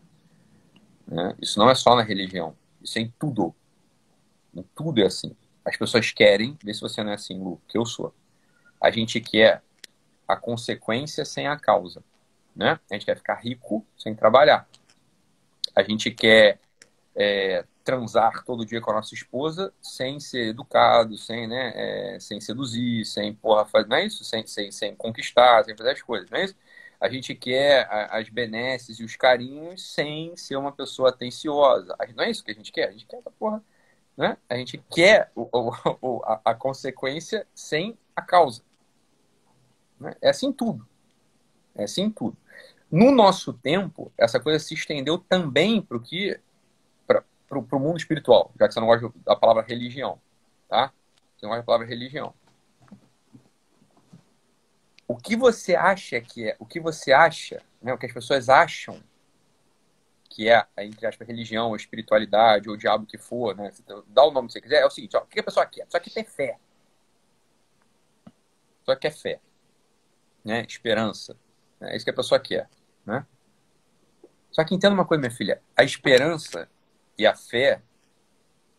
[1.07, 1.35] né?
[1.41, 3.55] isso não é só na religião, isso é em tudo.
[4.55, 5.35] Em tudo é assim.
[5.65, 8.15] As pessoas querem, vê se você não é assim, Lu, que eu sou.
[8.81, 9.63] A gente quer
[10.29, 12.03] a consequência sem a causa.
[12.55, 12.79] Né?
[12.91, 14.69] A gente quer ficar rico sem trabalhar.
[15.75, 16.59] A gente quer
[17.15, 22.41] é, transar todo dia com a nossa esposa sem ser educado, sem, né, é, sem
[22.41, 24.25] seduzir, sem porra, fazer, não é isso?
[24.25, 26.57] Sem, sem, sem conquistar, sem fazer as coisas, não é isso?
[27.01, 31.95] A gente quer as benesses e os carinhos sem ser uma pessoa atenciosa.
[32.17, 32.89] Não é isso que a gente quer?
[32.89, 33.63] A gente quer essa porra.
[34.17, 34.37] Né?
[34.49, 35.47] A gente quer o,
[36.01, 38.63] o, a, a, consequência sem a causa.
[40.01, 40.17] Né?
[40.23, 40.89] É assim tudo.
[41.75, 42.37] É assim tudo.
[42.91, 46.41] No nosso tempo, essa coisa se estendeu também para o que
[47.49, 50.21] para o mundo espiritual, já que você não gosta da palavra religião,
[50.69, 50.93] tá?
[51.37, 52.35] Você não gosta da palavra religião.
[55.09, 58.49] O que você acha que é, o que você acha, né, o que as pessoas
[58.49, 59.01] acham
[60.29, 63.73] que é, entre aspas, religião, ou espiritualidade, ou diabo que for, né?
[64.09, 65.85] Dá o nome que você quiser, é o seguinte, ó, o que a pessoa quer?
[65.87, 66.59] Pessoa quer ter fé.
[68.27, 69.41] A pessoa quer fé.
[70.45, 70.67] Né?
[70.69, 71.37] Esperança.
[71.81, 72.69] É isso que a pessoa quer.
[73.07, 73.25] Né?
[74.51, 75.63] Só que entenda uma coisa, minha filha.
[75.75, 76.69] A esperança
[77.19, 77.83] e a fé,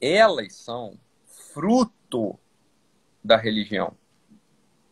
[0.02, 2.40] elas são fruto
[3.24, 3.96] da religião.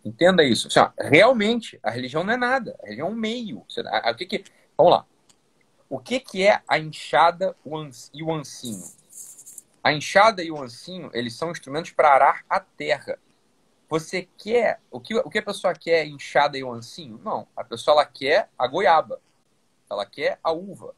[0.04, 0.68] Entenda isso.
[0.68, 2.78] Assim, ó, realmente, a religião não é nada.
[2.82, 3.60] A religião é um meio.
[3.60, 4.44] O que que,
[4.78, 5.06] vamos lá.
[5.90, 7.56] O que, que é a enxada
[8.14, 8.84] e o ancinho?
[9.84, 13.20] A enxada e o ancinho, eles são instrumentos para arar a terra.
[13.88, 14.80] Você quer...
[14.90, 17.20] O que, o que a pessoa quer enxada e o ancinho?
[17.24, 17.48] Não.
[17.56, 19.22] A pessoa ela quer a goiaba.
[19.90, 20.96] Ela quer a uva.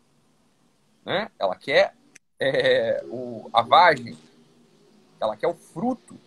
[1.05, 1.29] Né?
[1.37, 1.93] Ela quer
[2.39, 4.17] é, o, a vagem,
[5.19, 6.19] ela quer o fruto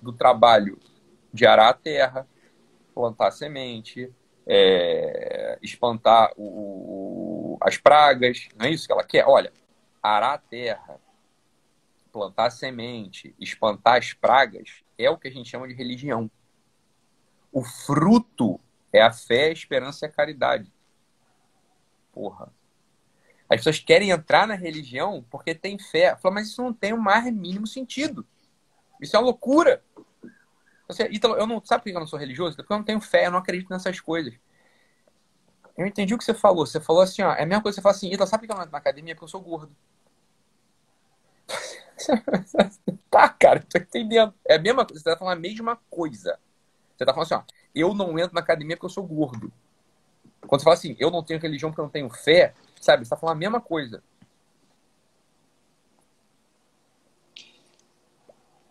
[0.00, 0.78] do trabalho
[1.32, 2.26] de arar a terra,
[2.94, 4.12] plantar semente,
[4.46, 9.26] é, espantar o, as pragas, não é isso que ela quer?
[9.26, 9.52] Olha,
[10.02, 11.00] arar a terra,
[12.12, 16.30] plantar semente, espantar as pragas, é o que a gente chama de religião.
[17.50, 18.60] O fruto
[18.92, 20.72] é a fé, a esperança e a caridade.
[22.12, 22.52] Porra.
[23.52, 26.16] As pessoas querem entrar na religião porque tem fé.
[26.16, 28.26] Fala, mas isso não tem o mais mínimo sentido.
[28.98, 29.84] Isso é uma loucura.
[30.88, 32.56] Você, Ítalo, eu não, sabe por que eu não sou religioso?
[32.56, 34.32] Porque eu não tenho fé, eu não acredito nessas coisas.
[35.76, 36.64] Eu entendi o que você falou.
[36.64, 38.46] Você falou assim, ó, é a mesma coisa que você fala assim, Ítalo, sabe por
[38.46, 39.14] que eu não entro na academia?
[39.14, 39.76] Porque eu sou gordo.
[43.10, 44.32] tá, cara, tô entendendo.
[44.46, 46.38] É a mesma coisa, você tá falando a mesma coisa.
[46.96, 47.42] Você tá falando assim, ó,
[47.74, 49.52] eu não entro na academia porque eu sou gordo.
[50.46, 53.06] Quando você fala assim, eu não tenho religião porque eu não tenho fé, Sabe, você
[53.06, 54.02] está falando a mesma coisa.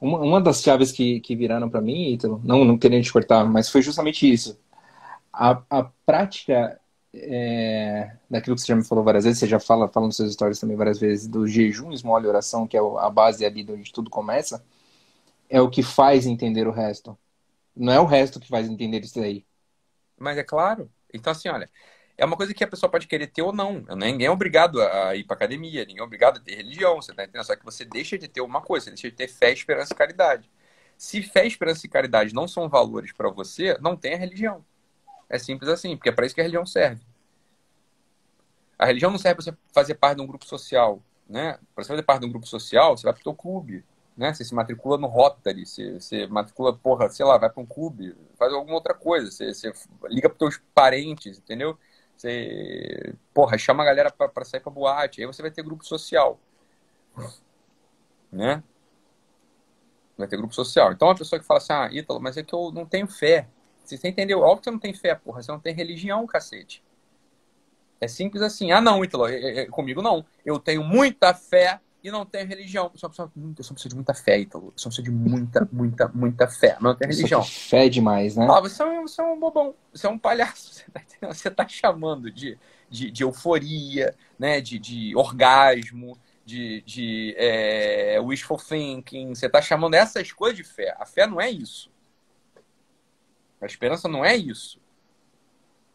[0.02, 3.46] uma, uma das chaves que, que viraram para mim, Ítalo, não, não querendo te cortar,
[3.46, 4.60] mas foi justamente isso.
[5.32, 6.82] A, a prática
[7.14, 10.34] é, daquilo que você já me falou várias vezes, você já fala, fala nos seus
[10.34, 13.94] stories também várias vezes, do jejum, esmola e oração, que é a base ali onde
[13.94, 14.66] tudo começa,
[15.48, 17.16] é o que faz entender o resto.
[17.76, 19.46] Não é o resto que faz entender isso daí.
[20.18, 20.90] Mas é claro.
[21.14, 21.70] Então, assim, olha,
[22.22, 23.84] é uma coisa que a pessoa pode querer ter ou não.
[23.98, 27.24] Ninguém é obrigado a ir para academia, ninguém é obrigado a ter religião, você tá
[27.24, 27.44] entendendo?
[27.44, 29.98] Só que você deixa de ter uma coisa, você deixa de ter fé, esperança e
[29.98, 30.48] caridade.
[30.96, 34.64] Se fé, esperança e caridade não são valores para você, não tem a religião.
[35.28, 37.02] É simples assim, porque é para isso que a religião serve.
[38.78, 41.58] A religião não serve para você fazer parte de um grupo social, né?
[41.74, 43.84] Para você fazer parte de um grupo social, você vai para o clube,
[44.16, 44.32] né?
[44.32, 48.16] Você se matricula no Rotary, você, você matricula, porra, sei lá, vai para um clube,
[48.38, 51.76] faz alguma outra coisa, você, você liga para teus parentes, entendeu?
[52.22, 56.40] Você, porra, chama a galera para sair para boate, aí você vai ter grupo social,
[58.32, 58.62] né?
[60.16, 60.92] Vai ter grupo social.
[60.92, 63.48] Então, a pessoa que fala assim, ah, Ítalo, mas é que eu não tenho fé.
[63.84, 64.42] Você entendeu?
[64.42, 65.42] Óbvio que você não tem fé, porra.
[65.42, 66.84] Você não tem religião, cacete.
[68.00, 68.72] É simples assim.
[68.72, 70.24] Ah, não, Ítalo, é, é, é comigo não.
[70.46, 72.90] Eu tenho muita fé e não tenho religião.
[72.94, 74.68] Eu só preciso, eu só preciso de muita fé, Ítalo.
[74.68, 76.74] Eu só preciso de muita, muita, muita fé.
[76.74, 77.44] Mas não tenho religião.
[77.44, 78.48] Fé demais, né?
[78.50, 79.76] Ah, você é, um, você é um bobão.
[79.94, 80.72] Você é um palhaço.
[80.82, 81.02] Você tá,
[81.34, 82.58] você tá chamando de,
[82.90, 84.60] de, de, euforia, né?
[84.60, 89.36] de, de orgasmo, de, de é, wishful thinking.
[89.36, 90.96] Você tá chamando essas coisas de fé.
[91.00, 91.92] A fé não é isso.
[93.62, 94.82] A esperança não é isso.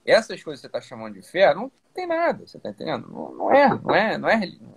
[0.05, 3.09] Essas coisas que você está chamando de fé não tem nada, você está entendendo?
[3.09, 4.76] Não, não, é, não é, não é religião.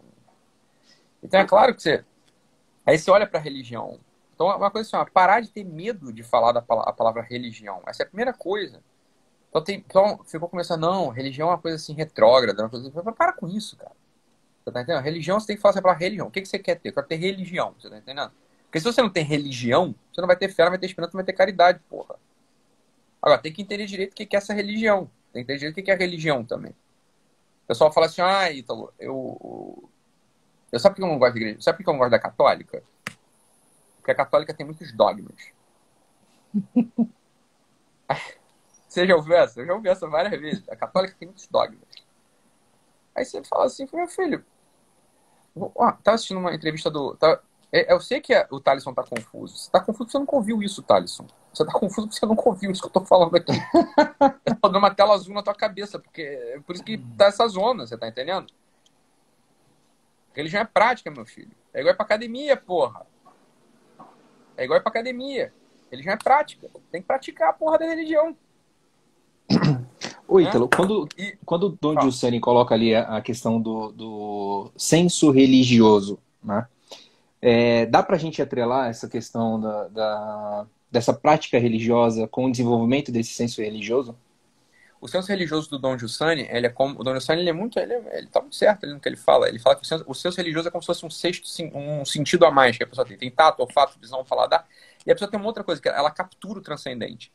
[1.23, 2.03] Então é claro que você.
[2.85, 3.99] Aí você olha para a religião.
[4.33, 6.93] Então, é uma coisa assim, ó, parar de ter medo de falar da palavra, a
[6.93, 7.81] palavra religião.
[7.85, 8.81] Essa é a primeira coisa.
[9.49, 12.63] Então, tem, então ficou começando, não, religião é uma coisa assim retrógrada.
[12.63, 13.91] Uma coisa, para com isso, cara.
[14.63, 15.03] Você tá entendendo?
[15.03, 16.27] Religião, você tem que falar para religião.
[16.27, 16.89] O que, que você quer ter?
[16.89, 18.31] Eu quero ter religião, você tá entendendo?
[18.63, 21.11] Porque se você não tem religião, você não vai ter fé, não vai ter esperança,
[21.11, 22.15] não vai ter caridade, porra.
[23.21, 25.11] Agora, tem que entender direito o que é essa religião.
[25.33, 26.71] Tem que entender direito o que é a religião também.
[26.71, 29.89] O pessoal fala assim, ah, Ítalo, eu.
[30.71, 31.61] Eu sabe por que eu não gosto da igreja?
[31.61, 32.83] Sabe por que eu não gosto da católica?
[33.97, 35.35] Porque a católica tem muitos dogmas.
[38.87, 39.61] você já ouviu essa?
[39.61, 40.67] Eu já ouvi essa várias vezes.
[40.69, 41.81] A católica tem muitos dogmas.
[43.15, 44.45] Aí você fala assim, meu filho.
[45.55, 47.15] Ó, tava assistindo uma entrevista do.
[47.15, 49.57] Tava, é, eu sei que o Thalisson tá confuso.
[49.57, 51.27] Você tá confuso porque você nunca ouviu isso, Thalisson.
[51.53, 53.51] Você tá confuso porque você nunca ouviu isso que eu tô falando aqui.
[54.45, 57.25] eu tô dando uma tela azul na tua cabeça, porque é por isso que tá
[57.25, 58.47] essa zona, você tá entendendo?
[60.33, 61.51] Religião é prática, meu filho.
[61.73, 63.05] É igual pra academia, porra.
[64.55, 65.53] É igual pra academia.
[65.91, 66.69] Religião é prática.
[66.91, 68.35] Tem que praticar a porra da religião.
[70.27, 71.35] Ô, Ítalo, quando, e...
[71.43, 76.67] quando o Don Giussani coloca ali a, a questão do, do senso religioso, né?
[77.41, 82.51] É, dá para a gente atrelar essa questão da, da, dessa prática religiosa com o
[82.51, 84.15] desenvolvimento desse senso religioso?
[85.01, 87.79] O senso religioso do Dom Giussani, ele é como, o Dom Giussani ele é muito,
[87.79, 89.47] ele, é, ele tá muito certo no que ele fala.
[89.47, 92.03] Ele fala que o senso, o senso religioso é como se fosse um sexto, um
[92.03, 93.17] sentido a mais que a pessoa tem.
[93.17, 94.67] Tem tato, olfato, visão, paladar.
[95.05, 97.31] E a pessoa tem uma outra coisa, que ela captura o transcendente.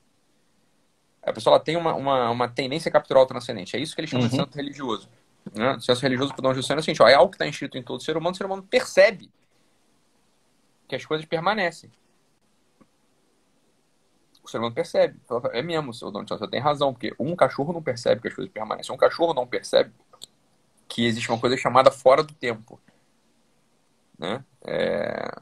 [1.22, 3.74] A pessoa ela tem uma, uma, uma tendência a capturar o transcendente.
[3.74, 4.28] É isso que ele chama uhum.
[4.28, 5.08] de senso religioso.
[5.52, 5.72] Né?
[5.72, 7.78] O senso religioso para Dom Giussani é o seguinte, ó, é algo que está inscrito
[7.78, 9.30] em todo ser humano, o ser humano percebe
[10.86, 11.90] que as coisas permanecem.
[14.44, 15.18] O ser humano percebe.
[15.52, 18.52] É mesmo, seu dono você tem razão, porque um cachorro não percebe que as coisas
[18.52, 18.94] permanecem.
[18.94, 19.90] Um cachorro não percebe
[20.86, 22.78] que existe uma coisa chamada fora do tempo.
[24.18, 24.44] Né?
[24.66, 25.40] É...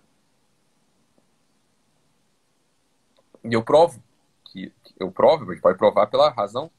[3.44, 4.00] E eu provo
[4.44, 6.70] que eu provo, a gente pode provar pela razão.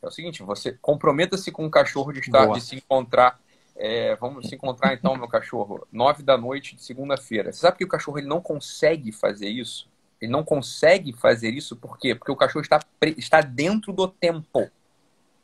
[0.00, 2.56] É o seguinte, você comprometa-se com um cachorro de estar Boa.
[2.56, 3.40] de se encontrar
[3.74, 7.52] é, vamos se encontrar então, meu cachorro, nove da noite de segunda-feira.
[7.52, 9.90] Você sabe que o cachorro ele não consegue fazer isso?
[10.22, 12.14] Ele não consegue fazer isso por quê?
[12.14, 12.78] Porque o cachorro está,
[13.18, 14.70] está dentro do tempo.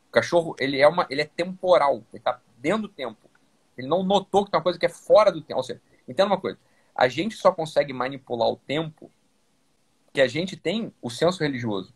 [0.07, 3.29] O cachorro ele é, uma, ele é temporal, ele está dentro do tempo.
[3.77, 5.57] Ele não notou que tem uma coisa que é fora do tempo.
[5.57, 6.57] Ou seja, entenda uma coisa:
[6.95, 9.11] a gente só consegue manipular o tempo
[10.13, 11.93] que a gente tem o senso religioso.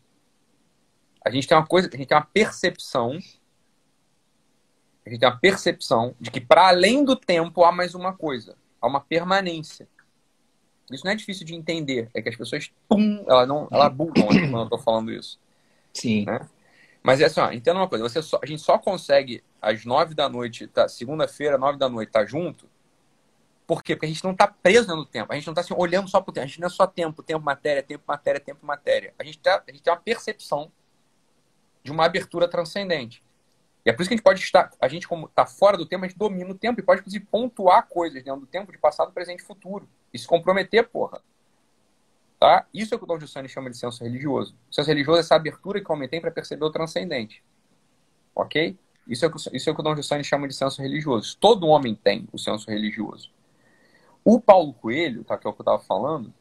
[1.24, 3.18] A gente tem uma coisa, a gente tem uma percepção
[5.06, 8.56] a gente tem uma percepção de que para além do tempo há mais uma coisa,
[8.80, 9.86] há uma permanência.
[10.90, 14.26] Isso não é difícil de entender, é que as pessoas, pum, ela não, ela bugam
[14.26, 15.38] quando eu estou falando isso.
[15.92, 16.26] Sim.
[16.26, 16.46] Né?
[17.02, 20.14] Mas é assim, ó, entenda uma coisa, você só, a gente só consegue às nove
[20.14, 22.68] da noite, tá, segunda-feira, nove da noite, tá junto,
[23.66, 23.94] por quê?
[23.94, 26.20] Porque a gente não está preso no tempo, a gente não está assim, olhando só
[26.20, 29.14] para o tempo, a gente não é só tempo, tempo, matéria, tempo, matéria, tempo, matéria.
[29.18, 30.70] A gente, tá, a gente tem uma percepção
[31.82, 33.24] de uma abertura transcendente.
[33.84, 35.86] E é por isso que a gente pode estar, a gente como está fora do
[35.86, 38.78] tempo, a gente domina o tempo e pode, inclusive, pontuar coisas dentro do tempo de
[38.78, 39.88] passado, presente e futuro.
[40.14, 41.20] E se comprometer, porra.
[42.38, 42.66] Tá?
[42.72, 44.54] Isso é o que o Don Giussani chama de senso religioso.
[44.70, 47.42] O senso religioso é essa abertura que o homem tem para perceber o transcendente.
[48.32, 48.78] Ok?
[49.08, 51.36] Isso é, o que, isso é o que o Don Giussani chama de senso religioso.
[51.38, 53.30] Todo homem tem o senso religioso.
[54.24, 56.32] O Paulo Coelho, tá, que é o que eu estava falando,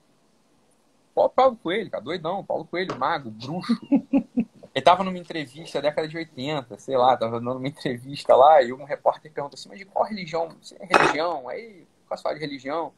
[1.15, 3.73] o Paulo Coelho, cara, doidão, Paulo Coelho, mago, bruxo.
[3.91, 8.73] Ele estava numa entrevista, década de 80, sei lá, estava dando uma entrevista lá, e
[8.73, 10.49] um repórter perguntou assim, mas de qual religião?
[10.61, 11.47] Você é religião?
[11.47, 12.91] Aí, posso falar de religião?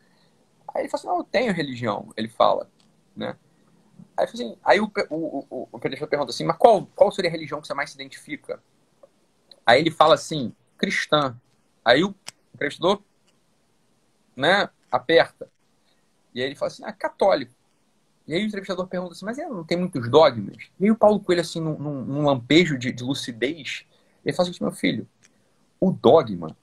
[0.76, 2.70] Aí ele falou assim, não, eu tenho religião, ele fala,
[3.16, 3.38] né?
[4.18, 7.62] Aí, assim, aí o, o, o, o pergunta assim, mas qual, qual seria a religião
[7.62, 8.62] que você mais se identifica?
[9.66, 11.40] Aí ele fala assim, cristã.
[11.84, 12.14] Aí o
[12.54, 13.02] entrevistador,
[14.36, 15.50] né, aperta.
[16.34, 17.56] E aí ele fala assim, ah, católico.
[18.28, 20.58] E aí o entrevistador pergunta assim, mas não tem muitos dogmas?
[20.78, 23.86] E aí o Paulo Coelho, assim, num, num lampejo de, de, lucidez,
[24.26, 25.08] ele fala assim, meu filho,
[25.80, 26.56] o dogma,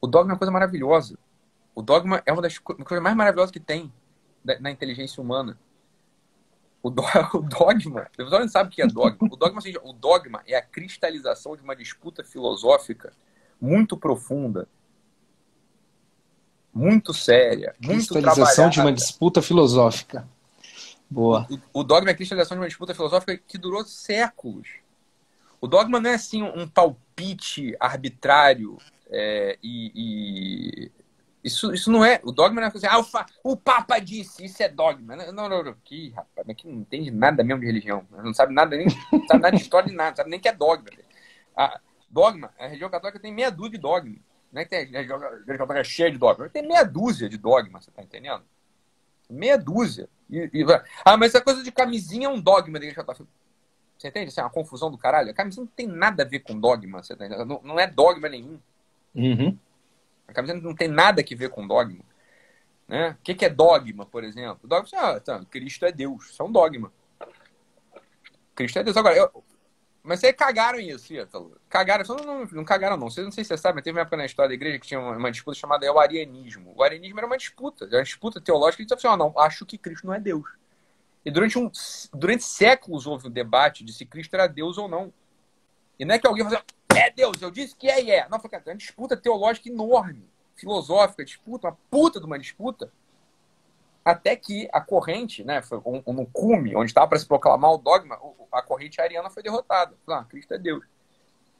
[0.00, 1.16] o dogma é uma coisa maravilhosa.
[1.74, 3.92] O dogma é uma das coisas mais maravilhosas que tem
[4.60, 5.58] na inteligência humana.
[6.82, 7.02] O, do,
[7.34, 9.28] o dogma, o pessoal não sabe o que é dogma.
[9.32, 13.12] O dogma, seja, o dogma é a cristalização de uma disputa filosófica
[13.60, 14.68] muito profunda,
[16.72, 20.28] muito séria, muito Cristalização de uma disputa filosófica.
[21.08, 21.46] Boa.
[21.72, 24.68] O, o, dogma é a cristalização de uma disputa filosófica que durou séculos.
[25.60, 28.76] O dogma não é assim um palpite arbitrário
[29.08, 30.92] é, e, e
[31.44, 32.20] isso, isso não é.
[32.24, 35.14] O dogma não é assim, ah, o, o Papa disse, isso é dogma.
[35.14, 38.06] Não, não, não, aqui, rapaz, aqui não entende nada mesmo de religião.
[38.10, 40.52] Não sabe nada, nem sabe nada de história de nada, não sabe nem que é
[40.52, 40.88] dogma.
[41.54, 41.78] A,
[42.08, 44.16] dogma, a religião católica tem meia dúzia de dogma.
[44.50, 46.48] Não é que tem, a religião católica é cheia de dogma.
[46.48, 48.42] Tem meia dúzia de dogma, você tá entendendo?
[49.28, 50.08] Meia dúzia.
[50.30, 50.64] E, e,
[51.04, 53.26] ah, mas essa coisa de camisinha é um dogma da igreja católica.
[53.98, 54.30] Você entende?
[54.30, 55.30] Isso é uma confusão do caralho.
[55.30, 57.46] A camisinha não tem nada a ver com dogma, você tá entendendo?
[57.46, 58.58] Não, não é dogma nenhum.
[59.14, 59.58] Uhum.
[60.26, 62.04] A camiseta não tem nada a ver com dogma.
[62.86, 63.16] Né?
[63.18, 64.68] O que, é dogma, por exemplo?
[64.68, 66.30] Dogma, ah, tá, Cristo é Deus.
[66.30, 66.92] Isso é um dogma.
[68.54, 68.96] Cristo é Deus.
[68.96, 69.44] Agora, eu...
[70.02, 71.58] mas vocês cagaram isso, Ítalo.
[71.68, 73.10] Cagaram, só não, não, cagaram, não.
[73.10, 74.86] Vocês não sei se você sabe, mas teve uma época na história da igreja que
[74.86, 76.72] tinha uma, uma disputa chamada o arianismo.
[76.76, 79.64] O arianismo era uma disputa, era uma disputa teológica que dizia assim: ah, não, acho
[79.64, 80.44] que Cristo não é Deus.
[81.24, 81.70] E durante, um,
[82.12, 85.12] durante séculos houve um debate de se Cristo era Deus ou não.
[85.98, 86.62] E não é que alguém fazia,
[86.96, 88.28] é Deus, eu disse que é e é.
[88.28, 92.90] Não, foi uma disputa teológica enorme, filosófica, disputa, uma puta de uma disputa.
[94.04, 97.72] Até que a corrente, né, foi um, um, no cume, onde estava para se proclamar
[97.72, 98.18] o dogma,
[98.52, 99.96] a corrente ariana foi derrotada.
[100.06, 100.84] Ah, Cristo é Deus.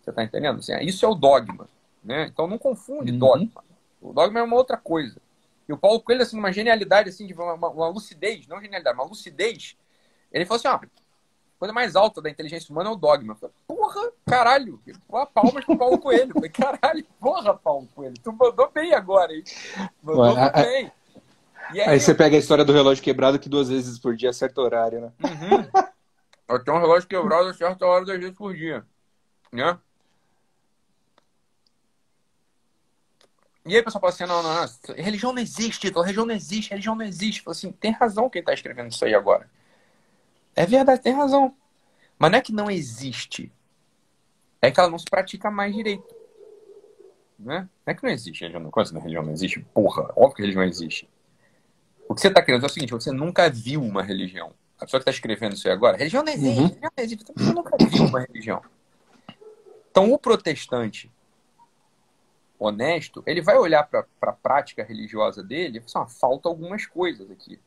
[0.02, 0.58] Você está entendendo?
[0.58, 1.66] Assim, isso é o dogma.
[2.02, 2.26] Né?
[2.26, 3.18] Então não confunde uhum.
[3.18, 3.64] dogma.
[4.00, 5.18] O dogma é uma outra coisa.
[5.66, 9.06] E o Paulo Coelho, assim, uma genialidade, assim, de uma, uma, lucidez, não genialidade, uma
[9.06, 9.76] lucidez,
[10.30, 10.78] ele falou assim, ó,
[11.58, 13.34] coisa mais alta da inteligência humana é o dogma.
[13.34, 16.32] Falei, porra, caralho, Pô, palmas pro Paulo Coelho.
[16.32, 19.44] Falei, caralho, porra, Paulo Coelho, tu mandou bem agora, hein?
[20.02, 20.92] Mandou Ué, bem.
[21.70, 24.60] Aí, aí, você pega a história do relógio quebrado que duas vezes por dia acerta
[24.60, 25.12] o horário, né?
[25.22, 25.88] Uhum.
[26.48, 28.84] Eu tenho um relógio quebrado a hora duas vezes por dia.
[29.50, 29.78] Né?
[33.66, 36.70] E aí o pessoal fala assim, não, não, não, religião não existe, religião não existe,
[36.70, 37.40] religião não existe.
[37.40, 39.48] Fala assim, tem razão quem está escrevendo isso aí agora.
[40.56, 41.54] É verdade, tem razão.
[42.18, 43.52] Mas não é que não existe.
[44.62, 46.14] É que ela não se pratica mais direito.
[47.38, 47.68] Né?
[47.84, 48.70] Não é que não existe religião.
[48.70, 51.08] Quando a religião não existe, porra, óbvio que religião existe.
[52.08, 54.52] O que você está querendo é o seguinte: você nunca viu uma religião.
[54.78, 56.66] A pessoa que está escrevendo isso aí agora, religião não existe, uhum.
[56.66, 57.24] religião não existe.
[57.36, 58.62] Você nunca viu uma religião.
[59.90, 61.10] Então, o protestante
[62.58, 66.86] honesto, ele vai olhar para a prática religiosa dele e falar assim, ah, falta algumas
[66.86, 67.58] coisas aqui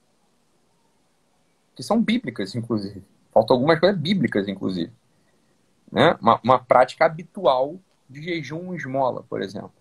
[1.78, 3.04] que são bíblicas, inclusive.
[3.32, 4.92] Faltam algumas coisas bíblicas, inclusive.
[5.92, 6.18] Né?
[6.20, 7.80] Uma, uma prática habitual
[8.10, 9.76] de jejum e esmola, por exemplo.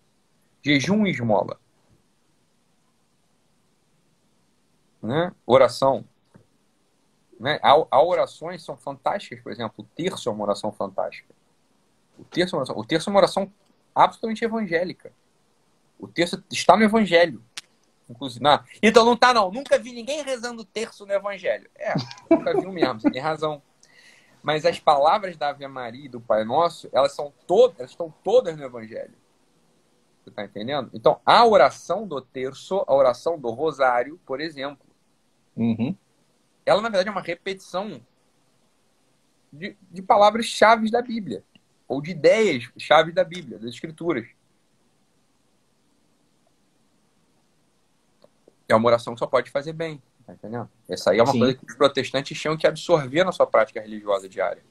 [0.62, 1.58] Jejum e esmola.
[5.02, 5.32] Né?
[5.46, 6.04] Oração.
[7.40, 7.58] Né?
[7.62, 11.34] Há, há, orações são fantásticas, por exemplo, o terço é uma oração fantástica.
[12.18, 13.50] O terço é uma oração, o terço é uma oração
[13.94, 15.10] absolutamente evangélica.
[15.98, 17.42] O terço está no evangelho.
[18.08, 18.62] Inclusive, não.
[18.82, 19.50] Então não tá, não.
[19.50, 21.68] Nunca vi ninguém rezando terço no Evangelho.
[21.76, 21.94] É,
[22.30, 23.60] nunca vi mesmo, você tem razão.
[24.42, 28.14] Mas as palavras da Ave Maria e do Pai Nosso, elas são todas, elas estão
[28.22, 29.14] todas no Evangelho.
[30.22, 30.90] Você tá entendendo?
[30.92, 34.86] Então, a oração do terço, a oração do rosário, por exemplo,
[35.56, 35.96] uhum.
[36.64, 38.00] ela na verdade é uma repetição
[39.52, 41.42] de, de palavras-chave da Bíblia.
[41.88, 44.26] Ou de ideias-chave da Bíblia, das Escrituras.
[48.68, 50.02] É uma oração que só pode fazer bem.
[50.26, 50.68] Tá entendendo?
[50.88, 51.38] Essa aí é uma Sim.
[51.38, 54.62] coisa que os protestantes tinham que absorver na sua prática religiosa diária.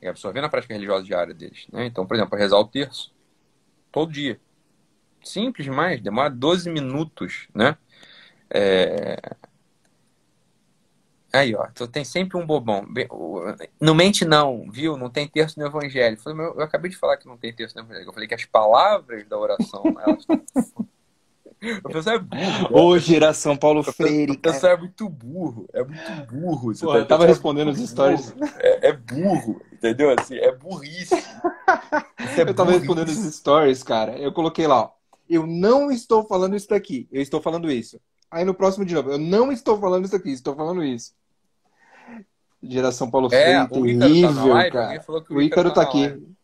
[0.00, 1.66] E absorver na prática religiosa diária deles.
[1.72, 1.86] Né?
[1.86, 3.12] Então, por exemplo, rezar o terço.
[3.90, 4.40] Todo dia.
[5.24, 7.76] Simples demais, demora 12 minutos, né?
[8.48, 9.18] É...
[11.32, 12.86] Aí, ó, tu tem sempre um bobão.
[13.80, 14.96] Não mente, não, viu?
[14.96, 16.16] Não tem texto no Evangelho.
[16.16, 18.08] Eu, falei, eu acabei de falar que não tem texto no Evangelho.
[18.08, 20.24] Eu falei que as palavras da oração, elas
[21.84, 22.68] O pessoal é burro.
[22.70, 24.32] Ô, geração Paulo Freire.
[24.32, 25.68] O pessoal é muito burro.
[25.72, 26.74] É muito burro.
[26.74, 28.34] Você Pô, tá, eu tava respondendo os stories.
[28.58, 30.14] É, é, burro, entendeu?
[30.18, 31.14] Assim, é burrice.
[31.14, 34.18] É eu tava respondendo os stories, cara.
[34.18, 34.90] Eu coloquei lá, ó.
[35.28, 37.08] Eu não estou falando isso daqui.
[37.10, 38.00] Eu estou falando isso.
[38.30, 41.12] Aí no próximo de novo, eu não estou falando isso aqui, estou falando isso.
[42.62, 45.04] Geração Paulo é, Freire, terrível, tá live, cara.
[45.08, 46.35] O, o Ícaro tá, tá aqui.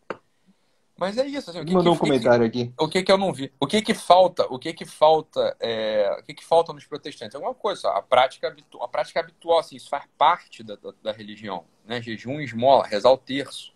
[0.98, 1.50] Mas é isso.
[1.50, 2.72] Assim, o que Mandou que, um comentário que, aqui.
[2.78, 3.52] O que que eu não vi?
[3.58, 4.46] O que que falta?
[4.48, 5.56] O que que falta?
[5.58, 7.34] É, o que que falta nos protestantes?
[7.34, 7.88] Alguma coisa.
[7.90, 12.00] A prática, habitu, a prática habitual, assim, isso faz parte da, da, da religião, né?
[12.00, 13.72] Jejum, esmola, rezar o terço,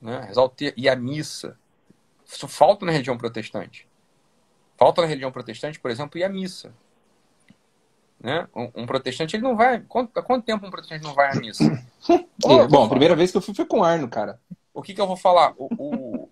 [0.00, 0.24] né?
[0.26, 1.58] Rezar o terço e a missa.
[2.26, 3.86] Isso falta na religião protestante.
[4.76, 6.72] Falta na religião protestante, por exemplo, ir à missa.
[8.20, 8.48] Né?
[8.54, 9.80] Um, um, protestante, ele não vai.
[9.88, 11.64] Quanto, há quanto tempo um protestante não vai à missa?
[12.44, 14.40] oh, bom, a primeira vez que eu fui foi com Arno, cara.
[14.74, 15.54] O que, que eu vou falar?
[15.56, 16.27] O, o,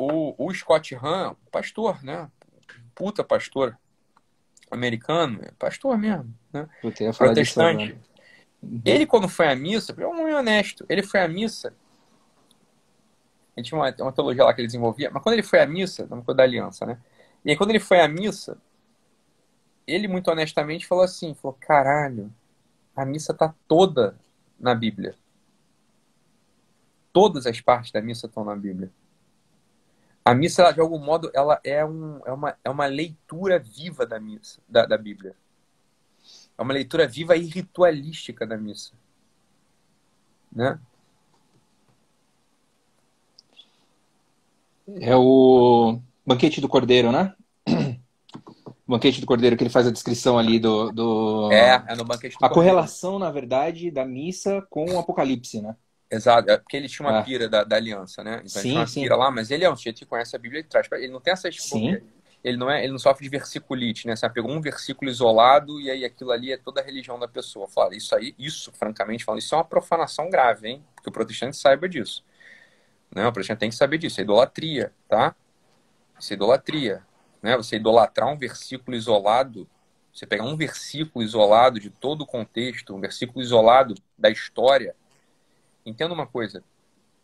[0.00, 2.30] o, o Scott Hahn, pastor, né?
[2.94, 3.78] Puta pastor
[4.70, 6.68] americano, pastor mesmo, né?
[7.26, 7.98] Protestante.
[8.62, 8.82] Uhum.
[8.84, 11.74] Ele, quando foi à missa, eu não honesto, ele foi à missa.
[13.54, 16.06] Ele tinha uma, uma teologia lá que ele desenvolvia, mas quando ele foi à missa,
[16.08, 16.98] não coisa da aliança, né?
[17.44, 18.56] E aí, quando ele foi à missa,
[19.86, 22.32] ele muito honestamente falou assim: falou, caralho,
[22.96, 24.16] a missa tá toda
[24.58, 25.14] na Bíblia.
[27.12, 28.90] Todas as partes da missa estão na Bíblia.
[30.30, 34.20] A missa, de algum modo, ela é, um, é, uma, é uma leitura viva da
[34.20, 35.34] missa, da, da Bíblia.
[36.56, 38.92] É uma leitura viva e ritualística da missa.
[40.52, 40.78] Né?
[45.00, 47.34] É o Banquete do Cordeiro, né?
[48.86, 50.92] Banquete do Cordeiro, que ele faz a descrição ali do.
[50.92, 51.50] do...
[51.50, 52.54] É, é no Banquete do A Cordeiro.
[52.54, 55.74] correlação, na verdade, da missa com o Apocalipse, né?
[56.10, 57.22] Exato, é porque ele tinha uma é.
[57.22, 58.42] pira da, da, aliança, né?
[58.44, 59.02] Então sim, ele tinha uma sim.
[59.02, 60.88] pira lá, mas ele é um sujeito que conhece a Bíblia e traz.
[60.92, 62.00] Ele não tem essa sim.
[62.42, 64.16] Ele não, é, ele não sofre de versiculite, né?
[64.16, 67.68] Você pegou um versículo isolado e aí aquilo ali é toda a religião da pessoa.
[67.68, 70.84] Fala, isso aí, isso, francamente falando, isso é uma profanação grave, hein?
[71.02, 72.24] Que o protestante saiba disso.
[73.14, 74.20] Não, o protestante tem que saber disso.
[74.20, 75.34] É idolatria, tá?
[76.18, 77.02] Isso é idolatria.
[77.42, 77.56] Né?
[77.56, 79.68] Você idolatrar um versículo isolado,
[80.12, 84.94] você pegar um versículo isolado de todo o contexto, um versículo isolado da história,
[85.84, 86.62] entenda uma coisa.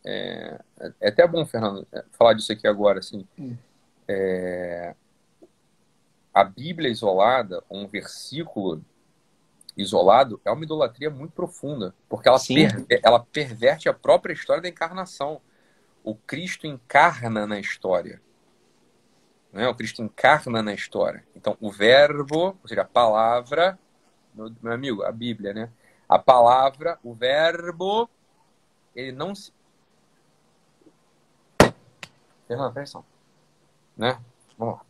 [0.04, 0.60] É,
[1.00, 3.00] é até bom, Fernando, é, falar disso aqui agora.
[3.00, 3.56] Assim, hum.
[4.06, 4.94] é,
[6.32, 8.84] a Bíblia isolada, um versículo
[9.76, 14.68] isolado, é uma idolatria muito profunda, porque ela, per, ela perverte a própria história da
[14.68, 15.40] encarnação.
[16.02, 18.20] O Cristo encarna na história.
[19.52, 19.68] Né?
[19.68, 21.24] O Cristo encarna na história.
[21.34, 23.78] Então, o verbo, ou seja, a palavra,
[24.34, 25.70] meu, meu amigo, a Bíblia, né?
[26.08, 28.08] A palavra, o verbo,
[28.96, 29.52] ele não se.
[32.48, 33.04] Fernando, presta
[33.96, 34.18] Né?
[34.56, 34.86] Vamos lá.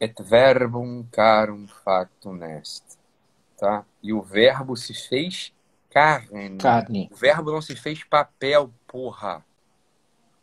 [0.00, 2.98] Et verbum carum factum est.
[3.56, 3.84] Tá?
[4.02, 5.52] E o verbo se fez
[5.90, 6.58] carne.
[6.58, 7.08] Carne.
[7.12, 9.44] O verbo não se fez papel, porra.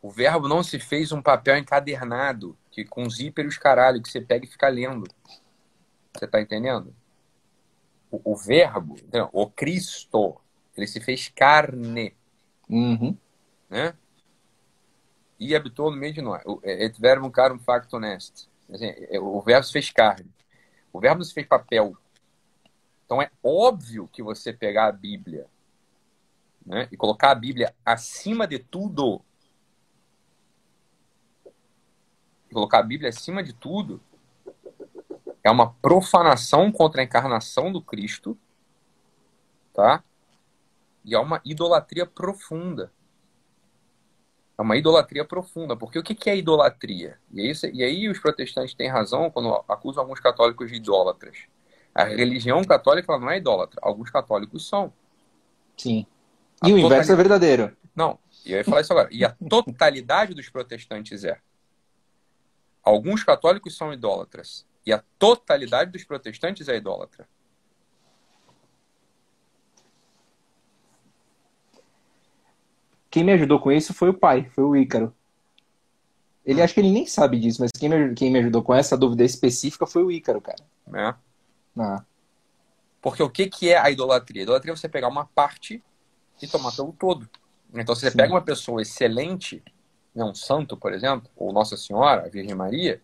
[0.02, 4.10] O verbo não se fez um papel encadernado, que com zíper e os caralho, que
[4.10, 5.06] você pega e fica lendo.
[6.14, 6.96] Você tá entendendo?
[8.10, 10.40] O, o verbo, então, o Cristo,
[10.80, 12.16] ele se fez carne.
[12.70, 13.16] Uhum.
[13.70, 13.94] Né?
[15.40, 16.42] E habitou no meio de nós.
[16.64, 18.50] É, et verbum carum factum est.
[18.72, 20.30] Assim, é, o verbo se fez carne.
[20.92, 21.96] O verbo não se fez papel.
[23.06, 25.48] Então é óbvio que você pegar a Bíblia
[26.66, 29.22] né, e colocar a Bíblia acima de tudo,
[32.54, 34.00] colocar a Bíblia acima de tudo,
[35.44, 38.38] é uma profanação contra a encarnação do Cristo,
[39.74, 40.04] tá?
[41.10, 42.92] E é uma idolatria profunda.
[44.56, 45.76] É uma idolatria profunda.
[45.76, 47.18] Porque o que é idolatria?
[47.32, 51.38] E aí, e aí os protestantes têm razão quando acusam alguns católicos de idólatras.
[51.96, 53.80] A religião católica não é idólatra.
[53.82, 54.94] Alguns católicos são.
[55.76, 56.06] Sim.
[56.64, 57.76] E a o inverso é verdadeiro.
[57.96, 58.20] Não.
[58.46, 59.10] E eu ia falar isso agora.
[59.12, 61.40] E a totalidade dos protestantes é.
[62.84, 64.64] Alguns católicos são idólatras.
[64.86, 67.28] E a totalidade dos protestantes é idólatra.
[73.10, 75.14] Quem me ajudou com isso foi o pai, foi o Ícaro.
[76.46, 78.98] Ele acho que ele nem sabe disso, mas quem me, quem me ajudou com essa
[78.98, 80.64] dúvida específica foi o Ícaro, cara.
[80.94, 81.16] É.
[81.78, 82.04] Ah.
[83.02, 84.42] Porque o que, que é a idolatria?
[84.42, 85.84] A idolatria é você pegar uma parte
[86.42, 87.30] e tomar pelo todo.
[87.74, 88.18] Então, se você Sim.
[88.18, 89.64] pega uma pessoa excelente,
[90.14, 93.02] né, um santo, por exemplo, ou Nossa Senhora, a Virgem Maria,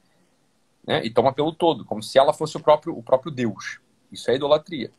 [0.86, 3.80] né, e toma pelo todo, como se ela fosse o próprio, o próprio Deus.
[4.12, 4.91] Isso é idolatria.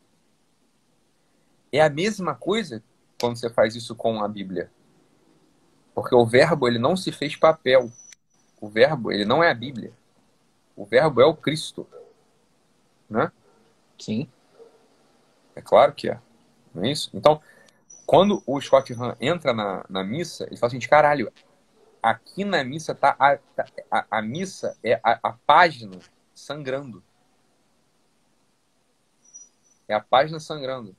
[1.73, 2.83] É a mesma coisa
[3.21, 4.71] quando você faz isso com a Bíblia.
[5.97, 7.91] Porque o verbo ele não se fez papel.
[8.61, 9.95] O verbo ele não é a Bíblia.
[10.77, 11.89] O verbo é o Cristo.
[13.09, 13.33] Né?
[13.99, 14.31] Sim.
[15.55, 16.21] É claro que é.
[16.75, 17.11] Não é isso?
[17.15, 17.41] Então,
[18.05, 21.33] quando o Scott Hahn entra na, na missa, ele fala assim, caralho,
[22.03, 25.99] aqui na missa tá a, tá, a, a missa é a, a, página
[26.35, 27.03] sangrando.
[29.89, 30.95] É a página sangrando.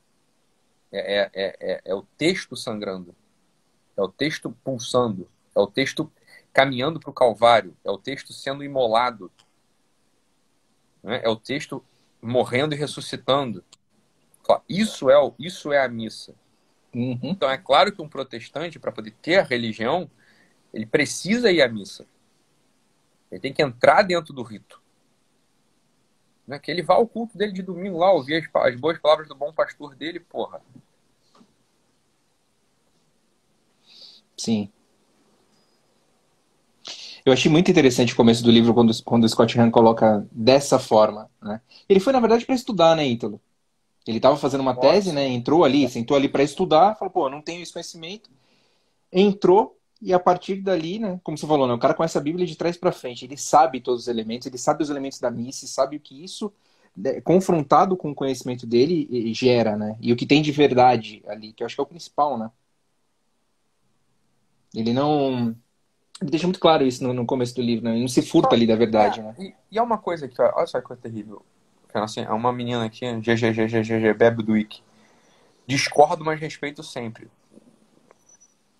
[0.91, 3.15] É, é, é, é, é o texto sangrando.
[3.97, 5.27] É o texto pulsando.
[5.55, 6.11] É o texto
[6.53, 7.75] caminhando para o Calvário.
[7.83, 9.31] É o texto sendo imolado.
[11.01, 11.21] Né?
[11.23, 11.83] É o texto
[12.21, 13.63] morrendo e ressuscitando.
[14.69, 16.33] Isso é, isso é a missa.
[16.93, 17.19] Uhum.
[17.23, 20.09] Então é claro que um protestante, para poder ter a religião,
[20.73, 22.05] ele precisa ir à missa.
[23.31, 24.81] Ele tem que entrar dentro do rito.
[26.47, 26.57] Né?
[26.59, 29.35] Que ele vá ao culto dele de domingo lá, ouvir as, as boas palavras do
[29.35, 30.61] bom pastor dele, porra.
[34.37, 34.69] Sim.
[37.25, 40.79] Eu achei muito interessante o começo do livro quando, quando o Scott Hahn coloca dessa
[40.79, 41.29] forma.
[41.41, 41.59] Né?
[41.89, 43.41] Ele foi, na verdade, para estudar, né, Ítalo?
[44.07, 44.87] Ele estava fazendo uma Nossa.
[44.87, 45.27] tese, né?
[45.27, 48.29] Entrou ali, sentou ali para estudar, falou, pô, não tenho esse conhecimento.
[49.11, 52.45] Entrou e a partir dali, né, como você falou, né, o cara conhece a Bíblia
[52.45, 55.65] de trás para frente, ele sabe todos os elementos, ele sabe os elementos da missa,
[55.65, 56.53] sabe o que isso
[56.95, 59.97] né, confrontado com o conhecimento dele gera, né?
[59.99, 62.49] E o que tem de verdade ali, que eu acho que é o principal, né?
[64.77, 65.55] Ele não
[66.21, 67.91] ele deixa muito claro isso no, no começo do livro, né?
[67.91, 69.35] Ele não se furta ali da verdade, é, né?
[69.39, 71.43] E, e é uma coisa que, olha só que coisa terrível.
[71.93, 74.83] Assim, é uma menina aqui, GGGGG, Bebe do Wiki.
[75.65, 77.27] Discordo, mas respeito sempre.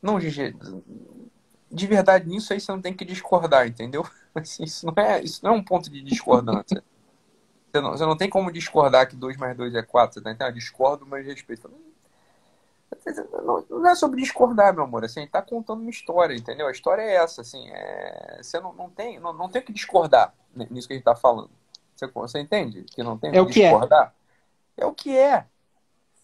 [0.02, 0.56] Não, GG.
[1.72, 4.06] De verdade, nisso aí você não tem que discordar, entendeu?
[4.36, 6.84] Assim, isso, não é, isso não é um ponto de discordância.
[7.72, 10.32] você, não, você não tem como discordar que 2 mais 2 é 4, você tá
[10.32, 10.54] entendendo?
[10.54, 11.68] Discordo, mas respeito.
[11.68, 11.78] Não,
[13.70, 15.04] não, é sobre discordar, meu amor.
[15.04, 16.68] Assim, tá contando uma história, entendeu?
[16.68, 17.70] A história é essa, assim.
[17.70, 18.40] É...
[18.42, 20.34] Você não, não, tem, não, não tem que discordar
[20.70, 21.50] nisso que a gente tá falando.
[21.96, 22.84] Você, você entende?
[22.84, 23.70] Que não tem é que, que é.
[23.70, 24.14] discordar?
[24.78, 24.84] É.
[24.84, 25.46] é o que é.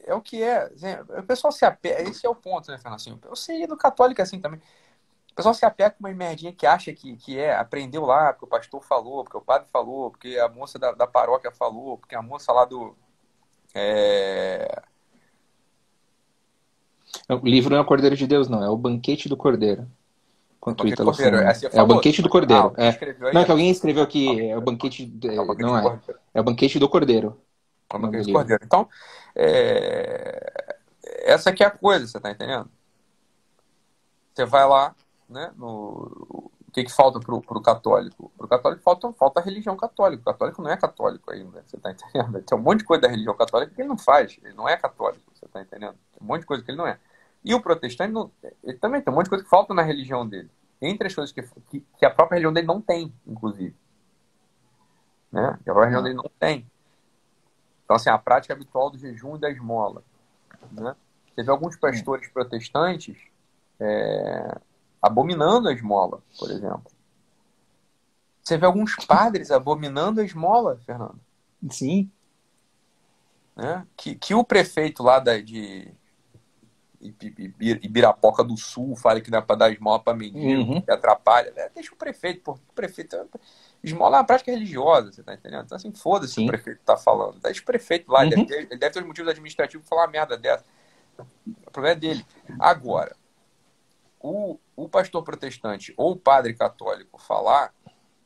[0.05, 0.63] É o que é.
[0.63, 2.01] Assim, o pessoal se apega.
[2.09, 2.99] Esse é o ponto, né, Fernando?
[2.99, 4.59] Assim, eu sei do católico assim também.
[5.31, 8.45] O pessoal se apega com uma merdinha que acha que, que é, aprendeu lá, porque
[8.45, 12.15] o pastor falou, porque o padre falou, porque a moça da, da paróquia falou, porque
[12.15, 12.95] a moça lá do.
[13.73, 14.83] É...
[17.29, 19.87] O livro não é o Cordeiro de Deus, não, é o Banquete do Cordeiro.
[20.63, 22.73] Quanto o Ítalo Cordeiro, é, é, o banquete do Cordeiro.
[22.77, 23.33] Ah, é.
[23.33, 25.11] Não, é que alguém escreveu aqui, é o banquete.
[25.25, 25.99] É o banquete não é.
[26.33, 27.37] É o banquete do Cordeiro.
[27.91, 28.63] É o banquete do Cordeiro.
[28.63, 28.87] Então,
[29.35, 30.77] é...
[31.25, 32.69] essa aqui é a coisa, você tá entendendo?
[34.33, 34.95] Você vai lá,
[35.27, 35.51] né?
[35.57, 36.49] No...
[36.65, 38.31] O que, que falta pro, pro católico?
[38.37, 40.21] Pro católico falta, falta a religião católica.
[40.21, 42.39] O católico não é católico ainda, você tá entendendo?
[42.41, 44.39] Tem um monte de coisa da religião católica que ele não faz.
[44.41, 45.95] Ele não é católico, você tá entendendo?
[46.13, 46.97] Tem um monte de coisa que ele não é.
[47.43, 48.31] E o protestante não,
[48.63, 50.49] ele também tem um monte de coisa que falta na religião dele.
[50.81, 53.75] Entre as coisas que, que, que a própria religião dele não tem, inclusive.
[55.31, 55.59] Né?
[55.63, 56.69] Que a própria religião dele não tem.
[57.83, 60.03] Então, assim, a prática habitual do jejum e da esmola.
[60.71, 60.95] Né?
[61.33, 63.17] Você vê alguns pastores protestantes
[63.79, 64.57] é,
[65.01, 66.91] abominando a esmola, por exemplo.
[68.41, 71.19] Você vê alguns padres abominando a esmola, Fernando.
[71.69, 72.09] Sim.
[73.55, 73.85] Né?
[73.97, 75.93] Que, que o prefeito lá da, de,
[77.81, 80.81] Ibirapoca do Sul fala que dá para dar esmola para mendigo, uhum.
[80.81, 81.51] que atrapalha.
[81.51, 81.69] Né?
[81.75, 82.53] Deixa o prefeito, pô.
[82.53, 83.17] O prefeito.
[83.83, 85.65] Esmola é uma prática religiosa, você tá entendendo?
[85.65, 87.39] Então, assim, foda-se o prefeito tá falando.
[87.41, 88.27] Deixa o prefeito lá, uhum.
[88.27, 90.65] ele, deve ter, ele deve ter os motivos administrativos para falar uma merda dessa.
[91.67, 92.25] O problema é dele.
[92.59, 93.15] Agora,
[94.19, 97.73] o, o pastor protestante ou o padre católico falar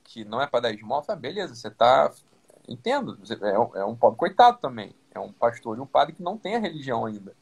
[0.03, 2.11] que não é para dar esmola, fala, beleza, você tá.
[2.69, 4.93] Entendo, é, é um pobre coitado também.
[5.11, 7.33] É um pastor e um padre que não tem a religião ainda.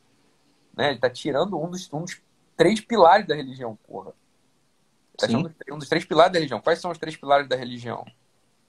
[0.75, 0.87] Né?
[0.87, 2.21] Ele está tirando um dos, um dos
[2.55, 4.11] três pilares da religião, porra.
[5.17, 6.59] Tá tirando um dos três pilares da religião.
[6.59, 8.05] Quais são os três pilares da religião?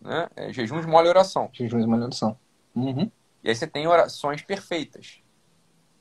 [0.01, 0.29] Né?
[0.37, 1.51] É jejum, esmola e oração.
[1.53, 2.39] Jejum, esmola e oração.
[2.75, 3.11] Uhum.
[3.43, 5.21] E aí você tem orações perfeitas.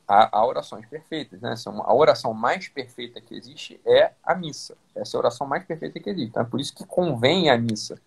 [0.08, 1.56] Há, há orações perfeitas, né?
[1.84, 4.78] A oração mais perfeita que existe é a missa.
[4.94, 6.30] Essa é a oração mais perfeita que existe.
[6.30, 8.00] Então é por isso que convém a missa.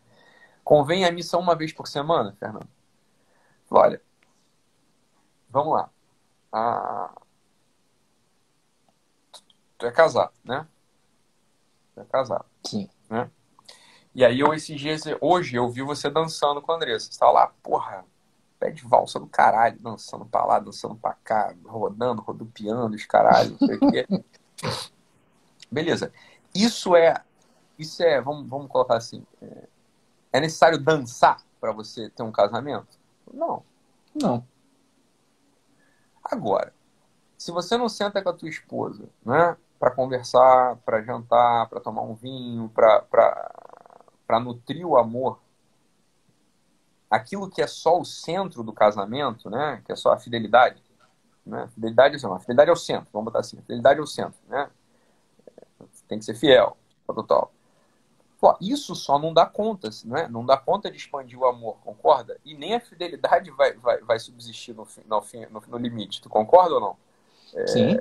[0.63, 2.69] Convém a missa uma vez por semana, Fernando?
[3.71, 4.01] Olha,
[5.51, 5.91] vamos lá.
[6.53, 7.11] A,
[9.79, 10.67] tu é casado, né?
[11.95, 12.45] Tu é casado.
[12.67, 12.89] Sim.
[13.09, 13.31] Né?
[14.15, 17.11] E aí, eu, esses dias, hoje, eu vi você dançando com a Andressa.
[17.11, 18.05] Você tá lá, porra,
[18.59, 23.57] pé de valsa do caralho, dançando pra lá, dançando pra cá, rodando, rodopiando os caralho,
[23.59, 24.07] não sei o quê.
[25.71, 26.13] Beleza.
[26.55, 27.15] Isso é,
[27.79, 29.69] isso é, vamos, vamos colocar assim, é,
[30.33, 32.99] é necessário dançar para você ter um casamento?
[33.33, 33.63] Não.
[34.15, 34.45] Não.
[36.25, 36.75] Agora,
[37.37, 39.57] Se você não senta com a tua esposa, né?
[39.79, 45.39] Para conversar, para jantar, para tomar um vinho, para nutrir o amor,
[47.11, 49.81] aquilo que é só o centro do casamento, né?
[49.85, 50.83] Que é só a fidelidade,
[51.47, 51.69] né?
[51.75, 53.57] Fidelidade, assim, a fidelidade é o centro, vamos botar assim.
[53.63, 54.69] Fidelidade é o centro, né?
[56.09, 56.77] Tem que ser fiel,
[57.07, 57.53] total.
[58.41, 60.29] Pô, isso só não dá conta, né?
[60.29, 62.39] não dá conta de expandir o amor, concorda?
[62.45, 66.75] E nem a fidelidade vai, vai, vai subsistir no, no, no, no limite, tu concorda
[66.77, 66.97] ou não?
[67.55, 67.67] É...
[67.67, 67.97] Sim.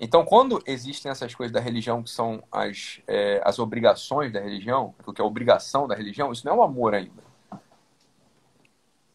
[0.00, 4.94] Então, quando existem essas coisas da religião que são as, é, as obrigações da religião,
[5.04, 7.22] o que é a obrigação da religião, isso não é o amor ainda.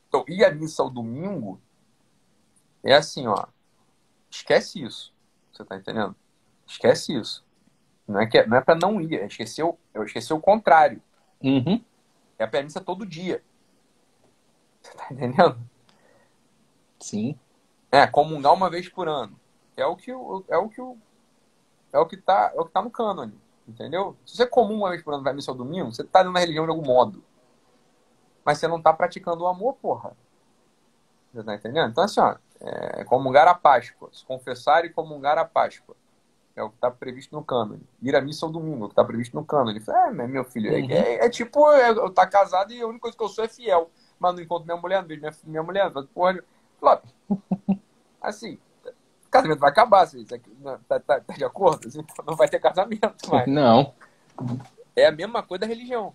[0.07, 1.59] Então, ir à missa ao domingo
[2.83, 3.45] é assim, ó.
[4.29, 5.13] Esquece isso.
[5.51, 6.15] Você tá entendendo?
[6.67, 7.45] Esquece isso.
[8.05, 10.39] Não é, que, é, não é para não ir, é esquecer o, eu esqueci o
[10.39, 11.01] contrário.
[11.41, 11.81] Uhum.
[12.37, 13.41] É a premissa todo dia.
[14.81, 15.57] Você tá entendendo?
[16.99, 17.39] Sim.
[17.89, 19.39] É, comungar uma vez por ano.
[19.75, 20.81] É o que é o que
[21.91, 24.15] é o que tá, é o que tá no cânone, entendeu?
[24.25, 26.33] Se você é comum uma vez por ano vai missa ao domingo, você tá dentro
[26.33, 27.23] da religião de algum modo.
[28.43, 30.15] Mas você não tá praticando o amor, porra.
[31.33, 31.91] Você tá entendendo?
[31.91, 35.95] Então assim, ó, é comungar a Páscoa, se confessar e comungar a Páscoa.
[36.55, 37.81] É o que está previsto no cânone.
[38.01, 39.81] Ir à missa ao domingo, é o que está previsto no cânone.
[39.87, 40.91] É, meu filho, é uhum.
[40.91, 43.47] é, é, tipo, é, eu tá casado e a única coisa que eu sou é
[43.47, 43.89] fiel.
[44.19, 46.39] Mas não encontro minha mulher, não vejo minha, minha mulher, porra.
[48.21, 48.59] Assim,
[49.33, 50.37] casamento vai acabar, assim, tá,
[50.87, 51.87] tá, tá, de acordo?
[51.87, 53.47] Assim, não vai ter casamento mais.
[53.47, 53.93] Não.
[54.95, 56.13] É a mesma coisa da religião.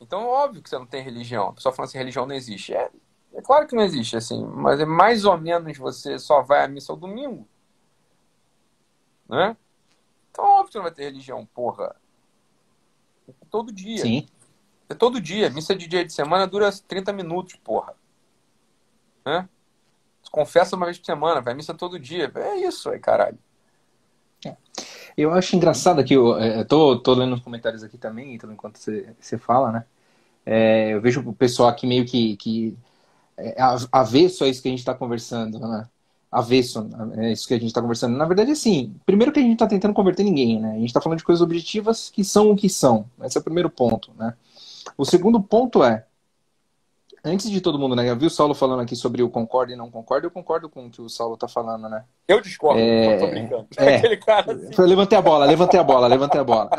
[0.00, 1.48] Então, óbvio que você não tem religião.
[1.48, 2.72] A pessoa fala assim, religião não existe.
[2.72, 2.90] É,
[3.34, 6.68] é claro que não existe, assim, mas é mais ou menos você só vai à
[6.68, 7.46] missa ao domingo.
[9.28, 9.56] Né?
[10.30, 11.96] Então, óbvio que você não vai ter religião, porra.
[13.50, 14.02] Todo dia.
[14.02, 14.26] Sim.
[14.88, 15.50] É todo dia.
[15.50, 17.94] Missa de dia de semana dura 30 minutos, porra.
[19.24, 19.48] Né?
[20.32, 22.32] Confessa uma vez por semana, vai missa todo dia.
[22.34, 23.38] É isso aí, caralho.
[24.44, 24.56] É.
[25.16, 28.50] Eu acho engraçado que eu, é, eu tô, tô lendo os comentários aqui também, então,
[28.50, 29.84] enquanto você, você fala, né?
[30.44, 32.76] É, eu vejo o pessoal aqui meio que, que
[33.36, 33.54] é,
[33.92, 35.86] avesso a isso que a gente está conversando, né?
[36.32, 38.16] avesso, é isso que a gente está conversando.
[38.16, 40.70] Na verdade, assim, primeiro que a gente está tentando converter ninguém, né?
[40.70, 43.04] A gente está falando de coisas objetivas que são o que são.
[43.22, 44.32] Esse é o primeiro ponto, né?
[44.96, 46.06] O segundo ponto é,
[47.24, 48.08] antes de todo mundo, né?
[48.08, 50.86] Eu vi o Saulo falando aqui sobre o concordo e não concordo, eu concordo com
[50.86, 52.04] o que o Saulo está falando, né?
[52.26, 53.18] Eu discordo, é...
[53.18, 53.68] tô brincando.
[53.76, 53.96] É...
[53.96, 54.82] Aquele cara assim...
[54.82, 56.70] Levantei a bola, levantei a bola, levantei a bola.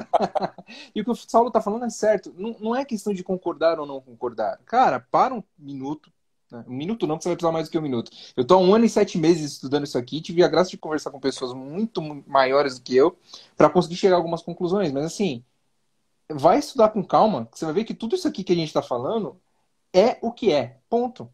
[0.94, 2.34] e o que o Saulo está falando é certo.
[2.38, 4.60] Não, não é questão de concordar ou não concordar.
[4.66, 6.12] Cara, para um minuto,
[6.54, 6.64] né?
[6.68, 8.12] Um minuto não, porque você vai precisar mais do que um minuto.
[8.38, 10.78] Eu estou há um ano e sete meses estudando isso aqui, tive a graça de
[10.78, 13.18] conversar com pessoas muito maiores do que eu
[13.58, 14.92] para conseguir chegar a algumas conclusões.
[14.92, 15.44] Mas assim,
[16.30, 18.82] vai estudar com calma, você vai ver que tudo isso aqui que a gente está
[18.82, 19.42] falando
[19.94, 20.78] é o que é.
[20.90, 21.30] Ponto.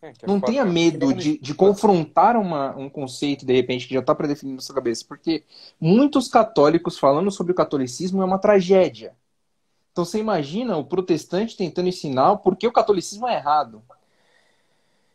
[0.00, 4.14] É, não tenha medo de, de confrontar uma, um conceito, de repente, que já está
[4.14, 5.04] predefinido na sua cabeça.
[5.06, 5.44] Porque
[5.80, 9.14] muitos católicos falando sobre o catolicismo é uma tragédia.
[9.92, 13.82] Então você imagina o protestante tentando ensinar porque o catolicismo é errado.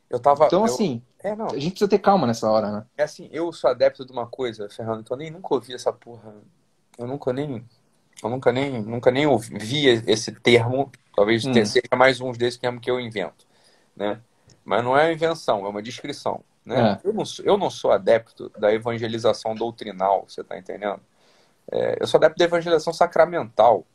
[0.10, 0.46] Eu tava.
[0.46, 0.66] Então, eu...
[0.66, 2.86] assim, é, a gente precisa ter calma nessa hora, né?
[2.96, 5.92] É assim, eu sou adepto de uma coisa, Fernando, então eu nem nunca ouvi essa
[5.92, 6.34] porra.
[6.98, 7.68] Eu nunca nem.
[8.24, 10.92] Eu nunca nem, nunca nem ouvi esse termo.
[11.16, 11.54] Talvez hum.
[11.54, 13.46] seja mais um desses termos que eu invento.
[13.96, 14.20] Né?
[14.64, 16.44] Mas não é uma invenção, é uma descrição.
[16.66, 17.00] Né?
[17.04, 17.08] É.
[17.08, 21.00] Eu, não sou, eu não sou adepto da evangelização doutrinal, você está entendendo?
[21.72, 23.86] É, eu sou adepto da evangelização sacramental.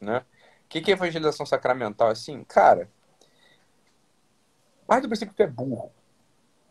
[0.00, 0.18] Né?
[0.18, 2.08] O que, que é evangelização sacramental?
[2.08, 2.88] Assim, cara,
[4.86, 5.90] parte do princípio que tu é burro.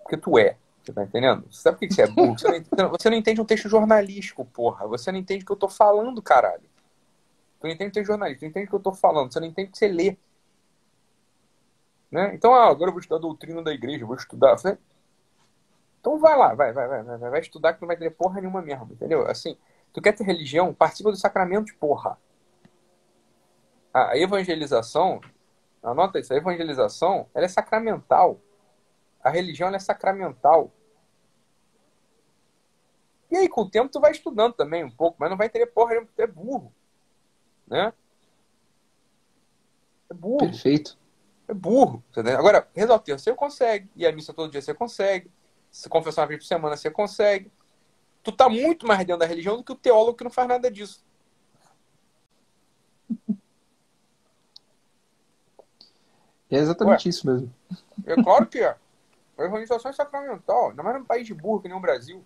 [0.02, 0.58] Porque tu é.
[0.84, 1.46] Você tá entendendo?
[1.50, 2.38] Você sabe por que você é burro?
[2.38, 4.88] Você não, entende, você não entende um texto jornalístico, porra.
[4.88, 6.64] Você não entende o que eu tô falando, caralho.
[7.60, 9.32] Tu não entende o texto jornalístico, tu não entende o que eu tô falando.
[9.32, 10.18] Você não entende o que você lê.
[12.12, 12.36] Né?
[12.36, 14.58] Então, ah, agora eu vou estudar a doutrina da igreja, vou estudar.
[14.58, 14.78] Você...
[16.00, 18.62] Então vai lá, vai, vai, vai, vai, vai estudar que não vai ter porra nenhuma
[18.62, 19.26] mesmo, entendeu?
[19.26, 19.58] Assim,
[19.94, 22.18] tu quer ter religião, participa do sacramento, porra
[23.94, 25.22] a evangelização,
[25.82, 28.42] anota isso, a evangelização, ela é sacramental.
[29.24, 30.72] A religião é sacramental.
[33.32, 35.66] E aí, com o tempo, tu vai estudando também um pouco, mas não vai ter
[35.68, 36.74] porra nenhuma, é burro.
[37.66, 37.94] Né?
[40.10, 40.38] É burro.
[40.38, 40.98] Perfeito.
[41.48, 42.04] É burro.
[42.38, 43.90] Agora, rezar o terço você consegue.
[43.96, 45.32] E a missa todo dia você consegue.
[45.72, 47.52] Se confessar uma vez por semana você consegue.
[48.22, 50.70] Tu tá muito mais dentro da religião do que o teólogo que não faz nada
[50.70, 51.04] disso.
[56.52, 57.52] É exatamente Ué, isso mesmo.
[58.06, 58.78] É claro que é.
[59.38, 62.24] A organização é sacramental, ainda mais num país de burro que nem o Brasil.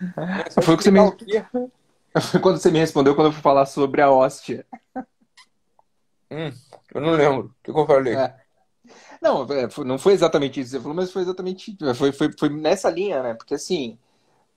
[0.00, 1.00] É, foi o que você me...
[2.20, 4.66] Foi quando você me respondeu quando eu fui falar sobre a hóstia.
[6.30, 6.52] Hum,
[6.94, 7.46] eu não lembro.
[7.46, 8.14] O que, eu falei?
[8.14, 8.34] É.
[9.20, 12.48] Não, é, não foi exatamente isso que você falou, mas foi exatamente foi, foi, foi
[12.48, 13.34] nessa linha, né?
[13.34, 13.98] Porque assim,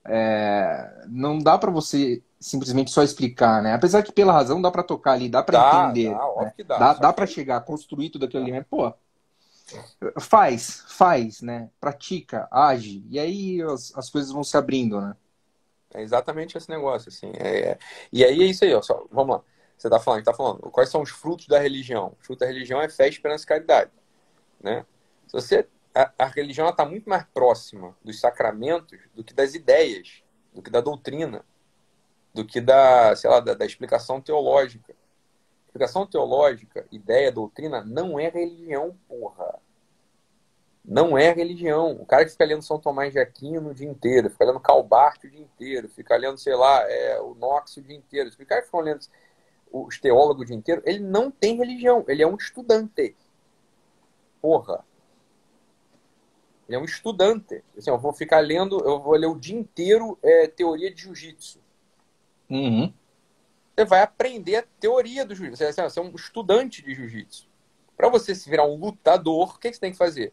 [0.06, 3.74] é, não dá para você simplesmente só explicar, né?
[3.74, 6.52] Apesar que pela razão dá para tocar ali, dá para entender, dá, né?
[6.66, 8.92] dá, dá, dá para chegar, construir tudo aquilo ali, mas pô,
[10.20, 11.70] faz, faz, né?
[11.80, 15.16] Pratica, age e aí as, as coisas vão se abrindo, né?
[15.92, 17.32] É exatamente esse negócio, assim.
[17.36, 17.78] É, é...
[18.12, 18.82] E aí é isso aí, ó.
[18.82, 19.42] Só, vamos lá.
[19.78, 20.58] Você está falando, tá falando.
[20.70, 22.16] Quais são os frutos da religião?
[22.20, 23.90] O fruto da religião é fé, esperança e caridade,
[24.60, 24.84] né?
[25.26, 30.22] Se você a, a religião está muito mais próxima dos sacramentos do que das ideias,
[30.52, 31.44] do que da doutrina,
[32.34, 34.94] do que da, sei lá, da, da explicação teológica.
[35.74, 39.58] Explicação teológica, ideia, doutrina, não é religião, porra.
[40.84, 42.00] Não é religião.
[42.00, 45.24] O cara que fica lendo São Tomás de Aquino o dia inteiro, fica lendo Calbart
[45.24, 48.60] o dia inteiro, fica lendo, sei lá, é, o Knox o dia inteiro, o cara
[48.60, 49.04] que fica lendo
[49.72, 53.16] os teólogos o dia inteiro, ele não tem religião, ele é um estudante.
[54.40, 54.84] Porra.
[56.68, 57.64] Ele é um estudante.
[57.76, 61.58] Assim, eu vou ficar lendo, eu vou ler o dia inteiro é, teoria de jiu-jitsu.
[62.48, 62.94] Uhum.
[63.74, 65.72] Você vai aprender a teoria do jiu-jitsu.
[65.72, 67.48] Você é um estudante de jiu-jitsu.
[67.96, 70.32] Para você se virar um lutador, o que, que você tem que fazer?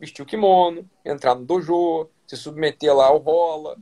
[0.00, 3.76] Vestir o kimono, entrar no dojo, se submeter lá ao rola.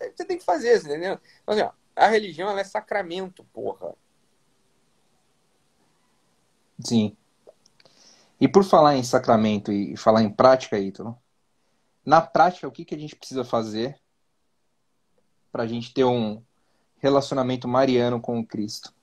[0.00, 1.18] É, você tem que fazer, você entendeu?
[1.42, 3.94] Então, assim, ó, a religião ela é sacramento, porra.
[6.84, 7.16] Sim.
[8.40, 11.16] E por falar em sacramento e falar em prática, Ítalo,
[12.04, 14.00] na prática, o que, que a gente precisa fazer
[15.52, 16.42] para a gente ter um
[17.02, 18.94] relacionamento mariano com o Cristo?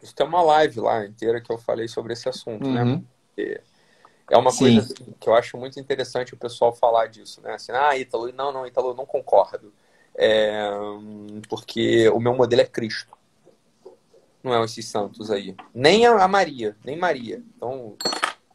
[0.00, 2.84] Isso tem uma live lá inteira que eu falei sobre esse assunto, né?
[2.84, 3.04] uhum.
[3.36, 3.58] né?
[4.30, 4.58] É uma Sim.
[4.58, 7.54] coisa assim, que eu acho muito interessante o pessoal falar disso, né?
[7.54, 9.72] Assim, ah, Ítalo, não, não, Ítalo, eu não concordo.
[10.14, 10.70] É,
[11.48, 13.16] porque o meu modelo é Cristo.
[14.42, 15.56] Não é esses santos aí.
[15.74, 17.42] Nem a Maria, nem Maria.
[17.56, 17.96] Então,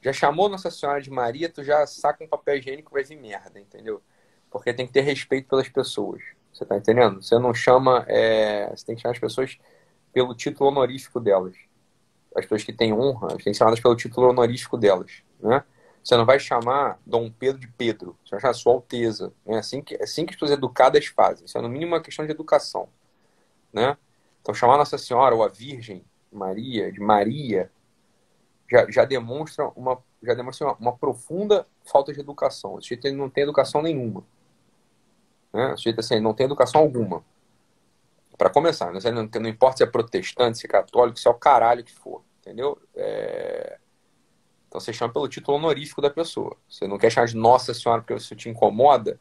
[0.01, 3.59] já chamou Nossa Senhora de Maria, tu já saca um papel higiênico vai vir merda,
[3.59, 4.01] entendeu?
[4.49, 6.21] Porque tem que ter respeito pelas pessoas.
[6.53, 7.21] Você tá entendendo?
[7.21, 8.05] Você não chama.
[8.07, 8.69] É...
[8.69, 9.57] Você tem que chamar as pessoas
[10.13, 11.55] pelo título honorífico delas.
[12.35, 15.23] As pessoas que têm honra, tem que ser chamadas pelo título honorífico delas.
[15.39, 15.63] Né?
[16.03, 18.17] Você não vai chamar Dom Pedro de Pedro.
[18.23, 19.33] Você vai chamar Sua Alteza.
[19.45, 21.45] É assim que, assim que as pessoas educadas fazem.
[21.45, 22.87] Isso é, no mínimo, uma questão de educação.
[23.71, 23.97] Né?
[24.41, 27.71] Então, chamar Nossa Senhora ou a Virgem Maria, de Maria,
[28.69, 32.75] já, já demonstra uma já demonstra uma, uma profunda falta de educação.
[32.75, 34.23] O sujeito não tem educação nenhuma.
[35.53, 35.73] Né?
[35.73, 37.23] O sujeito assim, não tem educação alguma.
[38.37, 38.99] Para começar, né?
[39.11, 42.23] não, não, importa se é protestante, se é católico, se é o caralho que for.
[42.41, 42.81] Entendeu?
[42.95, 43.77] É...
[44.67, 46.57] Então você chama pelo título honorífico da pessoa.
[46.67, 49.19] Você não quer chamar de Nossa Senhora porque isso te incomoda.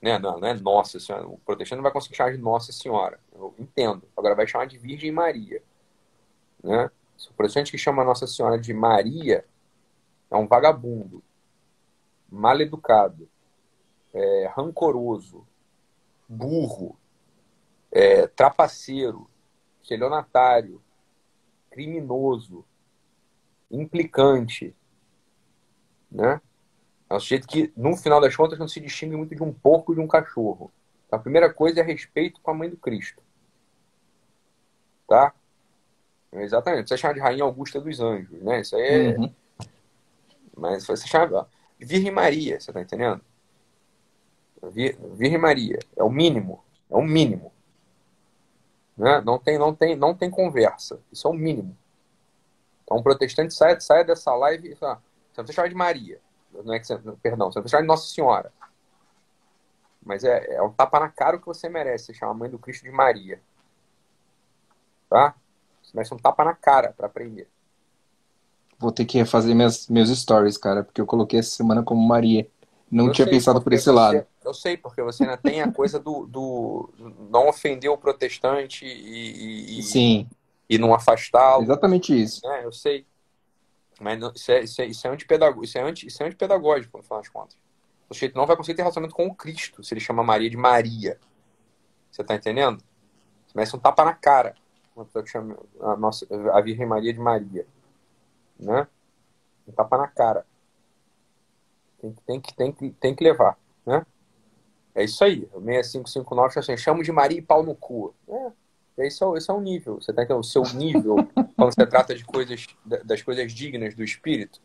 [0.00, 0.18] Né?
[0.18, 1.26] Não, não é Nossa Senhora.
[1.28, 3.20] O protestante não vai conseguir chamar de Nossa Senhora.
[3.34, 4.08] Eu entendo.
[4.16, 5.62] Agora vai chamar de Virgem Maria.
[6.64, 6.90] Né?
[7.30, 9.44] O protestante que chama Nossa Senhora de Maria
[10.30, 11.22] é um vagabundo,
[12.30, 13.28] mal educado,
[14.14, 15.46] é, rancoroso,
[16.28, 16.98] burro,
[17.90, 19.28] é, trapaceiro,
[19.80, 20.82] estelionatário,
[21.70, 22.64] criminoso,
[23.70, 24.74] implicante,
[26.10, 26.40] né?
[27.08, 29.92] É um sujeito que, no final das contas, não se distingue muito de um porco
[29.92, 30.70] e de um cachorro.
[31.10, 33.22] A primeira coisa é respeito com a mãe do Cristo.
[35.06, 35.32] Tá?
[36.32, 36.88] Exatamente.
[36.88, 38.60] Você chama de Rainha Augusta dos Anjos, né?
[38.60, 39.18] Isso aí é.
[39.18, 39.34] Uhum.
[40.54, 41.48] Mas você chama.
[41.78, 43.22] Virgem Maria, você tá entendendo?
[44.62, 45.78] Virgem Maria.
[45.96, 46.62] É o mínimo.
[46.90, 47.52] É o mínimo.
[48.96, 49.20] Né?
[49.20, 51.00] Não, tem, não, tem, não tem conversa.
[51.12, 51.76] Isso é o mínimo.
[52.82, 54.96] Então, um protestante sai, sai dessa live e fala:
[55.30, 56.20] você não precisa chamar de Maria.
[56.64, 58.52] Não é que você, perdão, você não precisa chamar de Nossa Senhora.
[60.04, 62.06] Mas é, é um tapa na cara o que você merece.
[62.06, 63.40] Você chama a mãe do Cristo de Maria.
[65.08, 65.34] Tá?
[65.82, 67.48] Você merece um tapa na cara para aprender.
[68.78, 72.48] Vou ter que refazer minhas, meus stories, cara, porque eu coloquei essa semana como Maria.
[72.90, 74.26] Não eu tinha pensado por esse você, lado.
[74.48, 76.90] Eu sei, porque você ainda tem a coisa do, do
[77.30, 80.28] não ofender o protestante e, e, Sim.
[80.68, 81.62] e não afastá-lo.
[81.62, 82.46] Exatamente isso.
[82.50, 83.06] É, eu sei.
[84.00, 87.02] Mas isso é, isso é, isso é antipedagógico, isso é, anti, isso é antipedagógico, no
[87.02, 87.56] final das contas.
[88.08, 90.56] O sujeito não vai conseguir ter relacionamento com o Cristo se ele chama Maria de
[90.56, 91.18] Maria.
[92.10, 92.78] Você tá entendendo?
[93.46, 94.54] Você merece um tapa na cara
[94.98, 97.66] uma pessoa que chama a, nossa, a Virgem Maria de Maria.
[98.58, 98.86] Né?
[99.66, 100.44] Um tapa na cara.
[102.00, 103.56] Tem, tem, que, tem, que, tem que levar.
[104.98, 105.48] É isso aí.
[105.52, 108.12] O 6559 assim, chamo de Maria e pau no cu.
[108.28, 110.00] É, esse, é, esse é o nível.
[110.00, 110.40] Você tá entendendo?
[110.40, 111.16] O seu nível,
[111.56, 112.66] quando você trata de coisas,
[113.04, 114.60] das coisas dignas do espírito.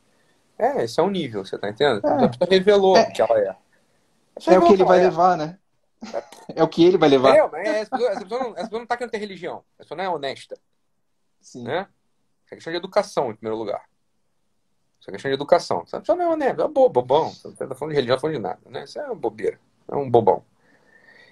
[0.58, 2.02] É, esse é o nível, você tá entendendo?
[2.04, 2.26] É.
[2.26, 3.12] A pessoa revelou é.
[3.12, 3.56] que ela é.
[4.48, 5.04] É o que ele vai é.
[5.04, 5.60] levar, né?
[6.56, 7.36] É o que ele vai levar.
[7.36, 9.64] É, mas essa pessoa, essa pessoa, não, essa pessoa não tá querendo ter religião.
[9.78, 10.58] Essa pessoa não é honesta.
[11.40, 11.64] Sim.
[11.64, 11.88] Né?
[12.52, 13.84] É questão de educação, em primeiro lugar.
[15.00, 15.86] Isso é questão de educação.
[15.86, 16.48] Você não é, né?
[16.48, 17.30] É bobo, bobão.
[17.30, 18.84] Você não tá falando de religião, não tá falando de nada, né?
[18.84, 19.60] Isso é uma bobeira.
[19.88, 20.44] É um bobão.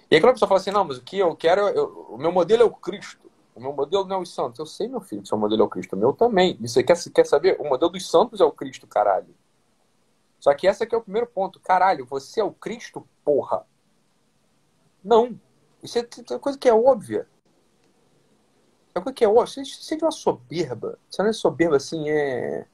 [0.09, 2.17] E aí quando a pessoa fala assim, não, mas o que eu quero, eu, o
[2.17, 3.31] meu modelo é o Cristo.
[3.55, 4.59] O meu modelo não é os santos.
[4.59, 5.95] Eu sei, meu filho, que seu modelo é o Cristo.
[5.95, 6.57] O meu também.
[6.59, 7.57] E você quer, quer saber?
[7.59, 9.33] O modelo dos santos é o Cristo, caralho.
[10.39, 11.59] Só que esse aqui é o primeiro ponto.
[11.59, 13.65] Caralho, você é o Cristo, porra.
[15.03, 15.39] Não.
[15.83, 17.27] Isso é uma coisa que é óbvia.
[18.95, 19.63] É coisa que é óbvia.
[19.65, 20.97] Você é de uma soberba.
[21.09, 22.65] Você não é soberba assim, é.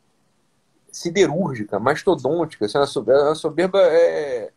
[0.92, 2.68] siderúrgica, mastodôntica.
[2.68, 2.86] Você não
[3.32, 3.80] é soberba.
[3.82, 4.54] É.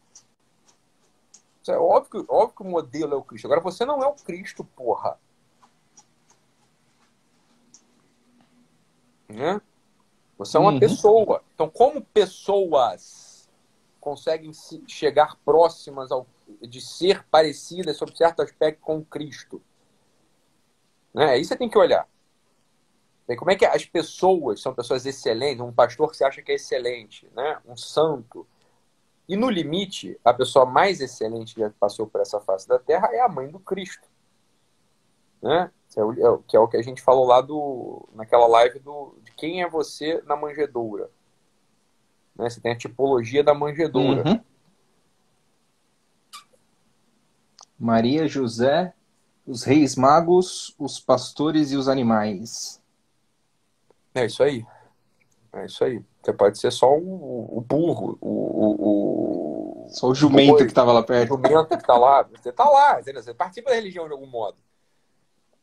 [1.68, 3.46] É óbvio, que, óbvio que o modelo é o Cristo.
[3.46, 5.18] Agora você não é o Cristo, porra.
[9.28, 9.61] Né?
[10.38, 10.80] Você é uma uhum.
[10.80, 11.44] pessoa.
[11.54, 13.48] Então, como pessoas
[14.00, 14.50] conseguem
[14.86, 16.26] chegar próximas ao,
[16.62, 19.62] de ser parecidas sob certo aspecto com Cristo?
[21.12, 21.26] Né?
[21.32, 22.08] Aí você tem que olhar.
[23.28, 25.61] E como é que as pessoas são pessoas excelentes?
[25.61, 27.61] Um pastor que você acha que é excelente, né?
[27.64, 28.46] um santo.
[29.30, 33.10] E no limite, a pessoa mais excelente que já passou por essa face da Terra
[33.12, 34.08] é a mãe do Cristo.
[35.40, 35.70] Né?
[35.96, 39.30] É é que é o que a gente falou lá do, naquela live do, de
[39.30, 41.12] quem é você na manjedoura.
[42.34, 42.50] Né?
[42.50, 44.28] Você tem a tipologia da manjedoura.
[44.28, 44.40] Uhum.
[47.78, 48.92] Maria, José,
[49.46, 52.82] os reis magos, os pastores e os animais.
[54.12, 54.66] É isso aí.
[55.52, 56.04] É isso aí.
[56.22, 61.02] Você pode ser só o, o burro, o, o, Só o jumento que estava lá
[61.02, 61.34] perto.
[61.34, 62.22] O jumento que está lá.
[62.22, 63.22] Você está lá, entendeu?
[63.22, 64.58] Você participa da religião de algum modo.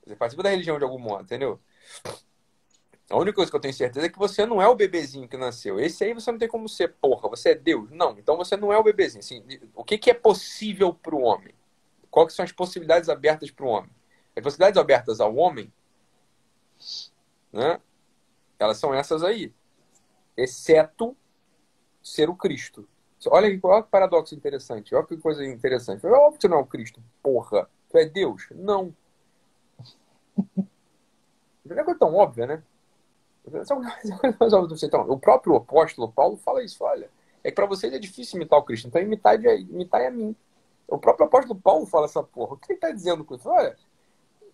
[0.05, 1.59] Você participa da religião de algum modo, entendeu?
[3.09, 5.37] A única coisa que eu tenho certeza é que você não é o bebezinho que
[5.37, 5.79] nasceu.
[5.79, 7.89] Esse aí você não tem como ser, porra, você é Deus.
[7.91, 9.19] Não, então você não é o bebezinho.
[9.19, 11.53] Assim, o que, que é possível para o homem?
[12.09, 13.91] Quais são as possibilidades abertas para o homem?
[14.35, 15.71] As possibilidades abertas ao homem,
[17.51, 17.79] né?
[18.59, 19.53] Elas são essas aí.
[20.37, 21.17] Exceto
[22.01, 22.87] ser o Cristo.
[23.27, 24.93] Olha que, olha que paradoxo interessante.
[24.93, 26.05] Olha que coisa interessante.
[26.05, 27.67] É óbvio que você não é o Cristo, porra.
[27.89, 28.47] Tu é Deus?
[28.51, 28.93] Não.
[31.65, 32.63] Não é coisa tão óbvia, né?
[34.83, 36.83] Então, o próprio apóstolo Paulo fala isso.
[36.83, 37.09] Olha,
[37.43, 40.11] é que para vocês é difícil imitar o Cristo, então imitar, de, imitar é a
[40.11, 40.35] mim.
[40.87, 42.53] O próprio apóstolo Paulo fala essa porra.
[42.53, 43.49] O que ele está dizendo com isso?
[43.49, 43.75] Olha,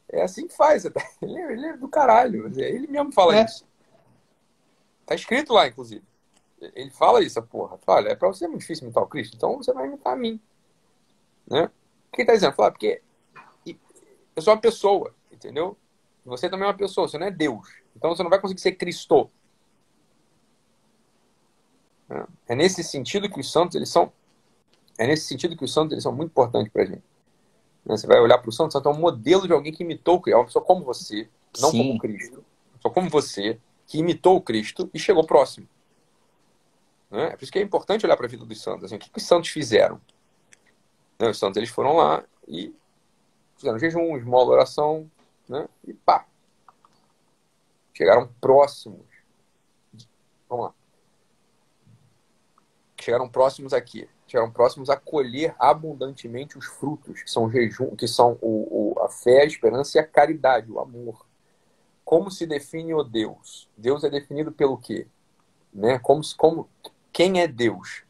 [0.10, 0.86] é assim que faz.
[1.22, 2.52] Ele, é, ele é do caralho.
[2.60, 3.46] Ele mesmo fala é.
[3.46, 3.66] isso.
[5.06, 6.04] Tá escrito lá, inclusive.
[6.60, 7.78] Ele fala isso, a porra.
[7.86, 10.16] Olha, é para você é muito difícil imitar o Cristo, então você vai imitar a
[10.16, 10.40] mim.
[11.46, 11.66] Né?
[11.66, 12.56] O que ele está dizendo?
[12.56, 13.02] Fala, porque
[14.36, 15.78] eu sou uma pessoa entendeu?
[16.26, 17.68] Você também é uma pessoa, você não é Deus.
[17.96, 19.30] Então você não vai conseguir ser Cristo.
[22.48, 24.12] É nesse sentido que os santos eles são
[24.98, 27.04] é nesse sentido que os santos eles são muito importantes para a gente.
[27.84, 27.98] Né?
[27.98, 30.22] Você vai olhar para o santo, o santo é um modelo de alguém que imitou
[30.28, 31.28] é uma pessoa como você,
[31.60, 31.80] não Sim.
[31.80, 32.46] como Cristo,
[32.80, 35.68] só como você que imitou o Cristo e chegou próximo.
[37.10, 37.28] Né?
[37.28, 38.86] É por isso que é importante olhar para a vida dos santos.
[38.86, 40.02] Assim, o que, que os santos fizeram?
[41.20, 41.30] Né?
[41.30, 42.74] Os santos eles foram lá e
[43.56, 45.10] fizeram jejum, esmola, oração,
[45.48, 45.68] né?
[45.86, 46.26] E pá.
[47.94, 49.06] Chegaram próximos.
[50.50, 50.74] Vamos lá.
[53.00, 54.10] Chegaram próximos aqui.
[54.26, 59.10] Chegaram próximos a colher abundantemente os frutos, que são jejum, que são o, o, a
[59.10, 61.26] fé, a esperança e a caridade, o amor.
[62.14, 63.68] Como se define o Deus?
[63.76, 65.08] Deus é definido pelo quê?
[65.74, 65.98] Né?
[65.98, 66.70] Como, como,
[67.12, 68.04] quem é Deus?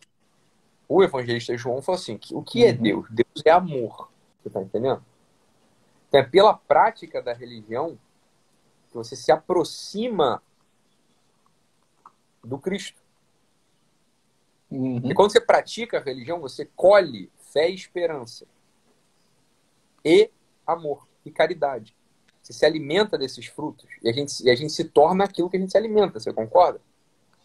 [0.89, 2.81] O evangelista João falou assim: o que é uhum.
[2.81, 3.07] Deus?
[3.09, 4.11] Deus é amor.
[4.41, 5.01] Você está entendendo?
[6.09, 7.97] Então é pela prática da religião
[8.89, 10.43] que você se aproxima
[12.43, 13.01] do Cristo.
[14.69, 14.97] Uhum.
[14.97, 18.45] E quando você pratica a religião, você colhe fé e esperança.
[20.03, 20.29] E
[20.67, 21.95] amor e caridade.
[22.43, 23.89] Você se alimenta desses frutos.
[24.03, 26.19] E a gente, e a gente se torna aquilo que a gente se alimenta.
[26.19, 26.81] Você concorda?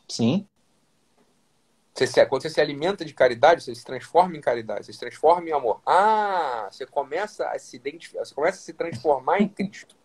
[0.09, 0.45] Sim.
[1.95, 4.99] Você se, quando você se alimenta de caridade, você se transforma em caridade, você se
[4.99, 5.81] transforma em amor.
[5.87, 9.97] Ah, você começa a se identificar, você começa a se transformar em Cristo.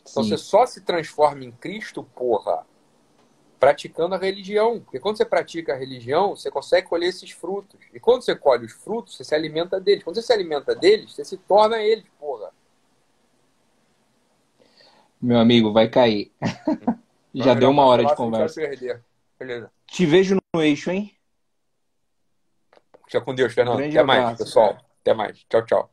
[0.00, 0.28] Então Sim.
[0.28, 2.66] você só se transforma em Cristo, porra,
[3.58, 4.80] praticando a religião.
[4.80, 7.80] Porque quando você pratica a religião, você consegue colher esses frutos.
[7.94, 10.04] E quando você colhe os frutos, você se alimenta deles.
[10.04, 12.52] Quando você se alimenta deles, você se torna eles, porra.
[15.22, 16.32] Meu amigo, vai cair.
[17.32, 18.60] Já deu uma hora de conversa.
[19.38, 19.70] Beleza.
[19.86, 21.16] Te vejo no eixo, hein?
[23.06, 23.76] Fica com Deus, Fernando.
[23.76, 24.68] Grande Até abraço, mais, pessoal.
[24.70, 24.84] Cara.
[25.00, 25.44] Até mais.
[25.48, 25.90] Tchau, tchau.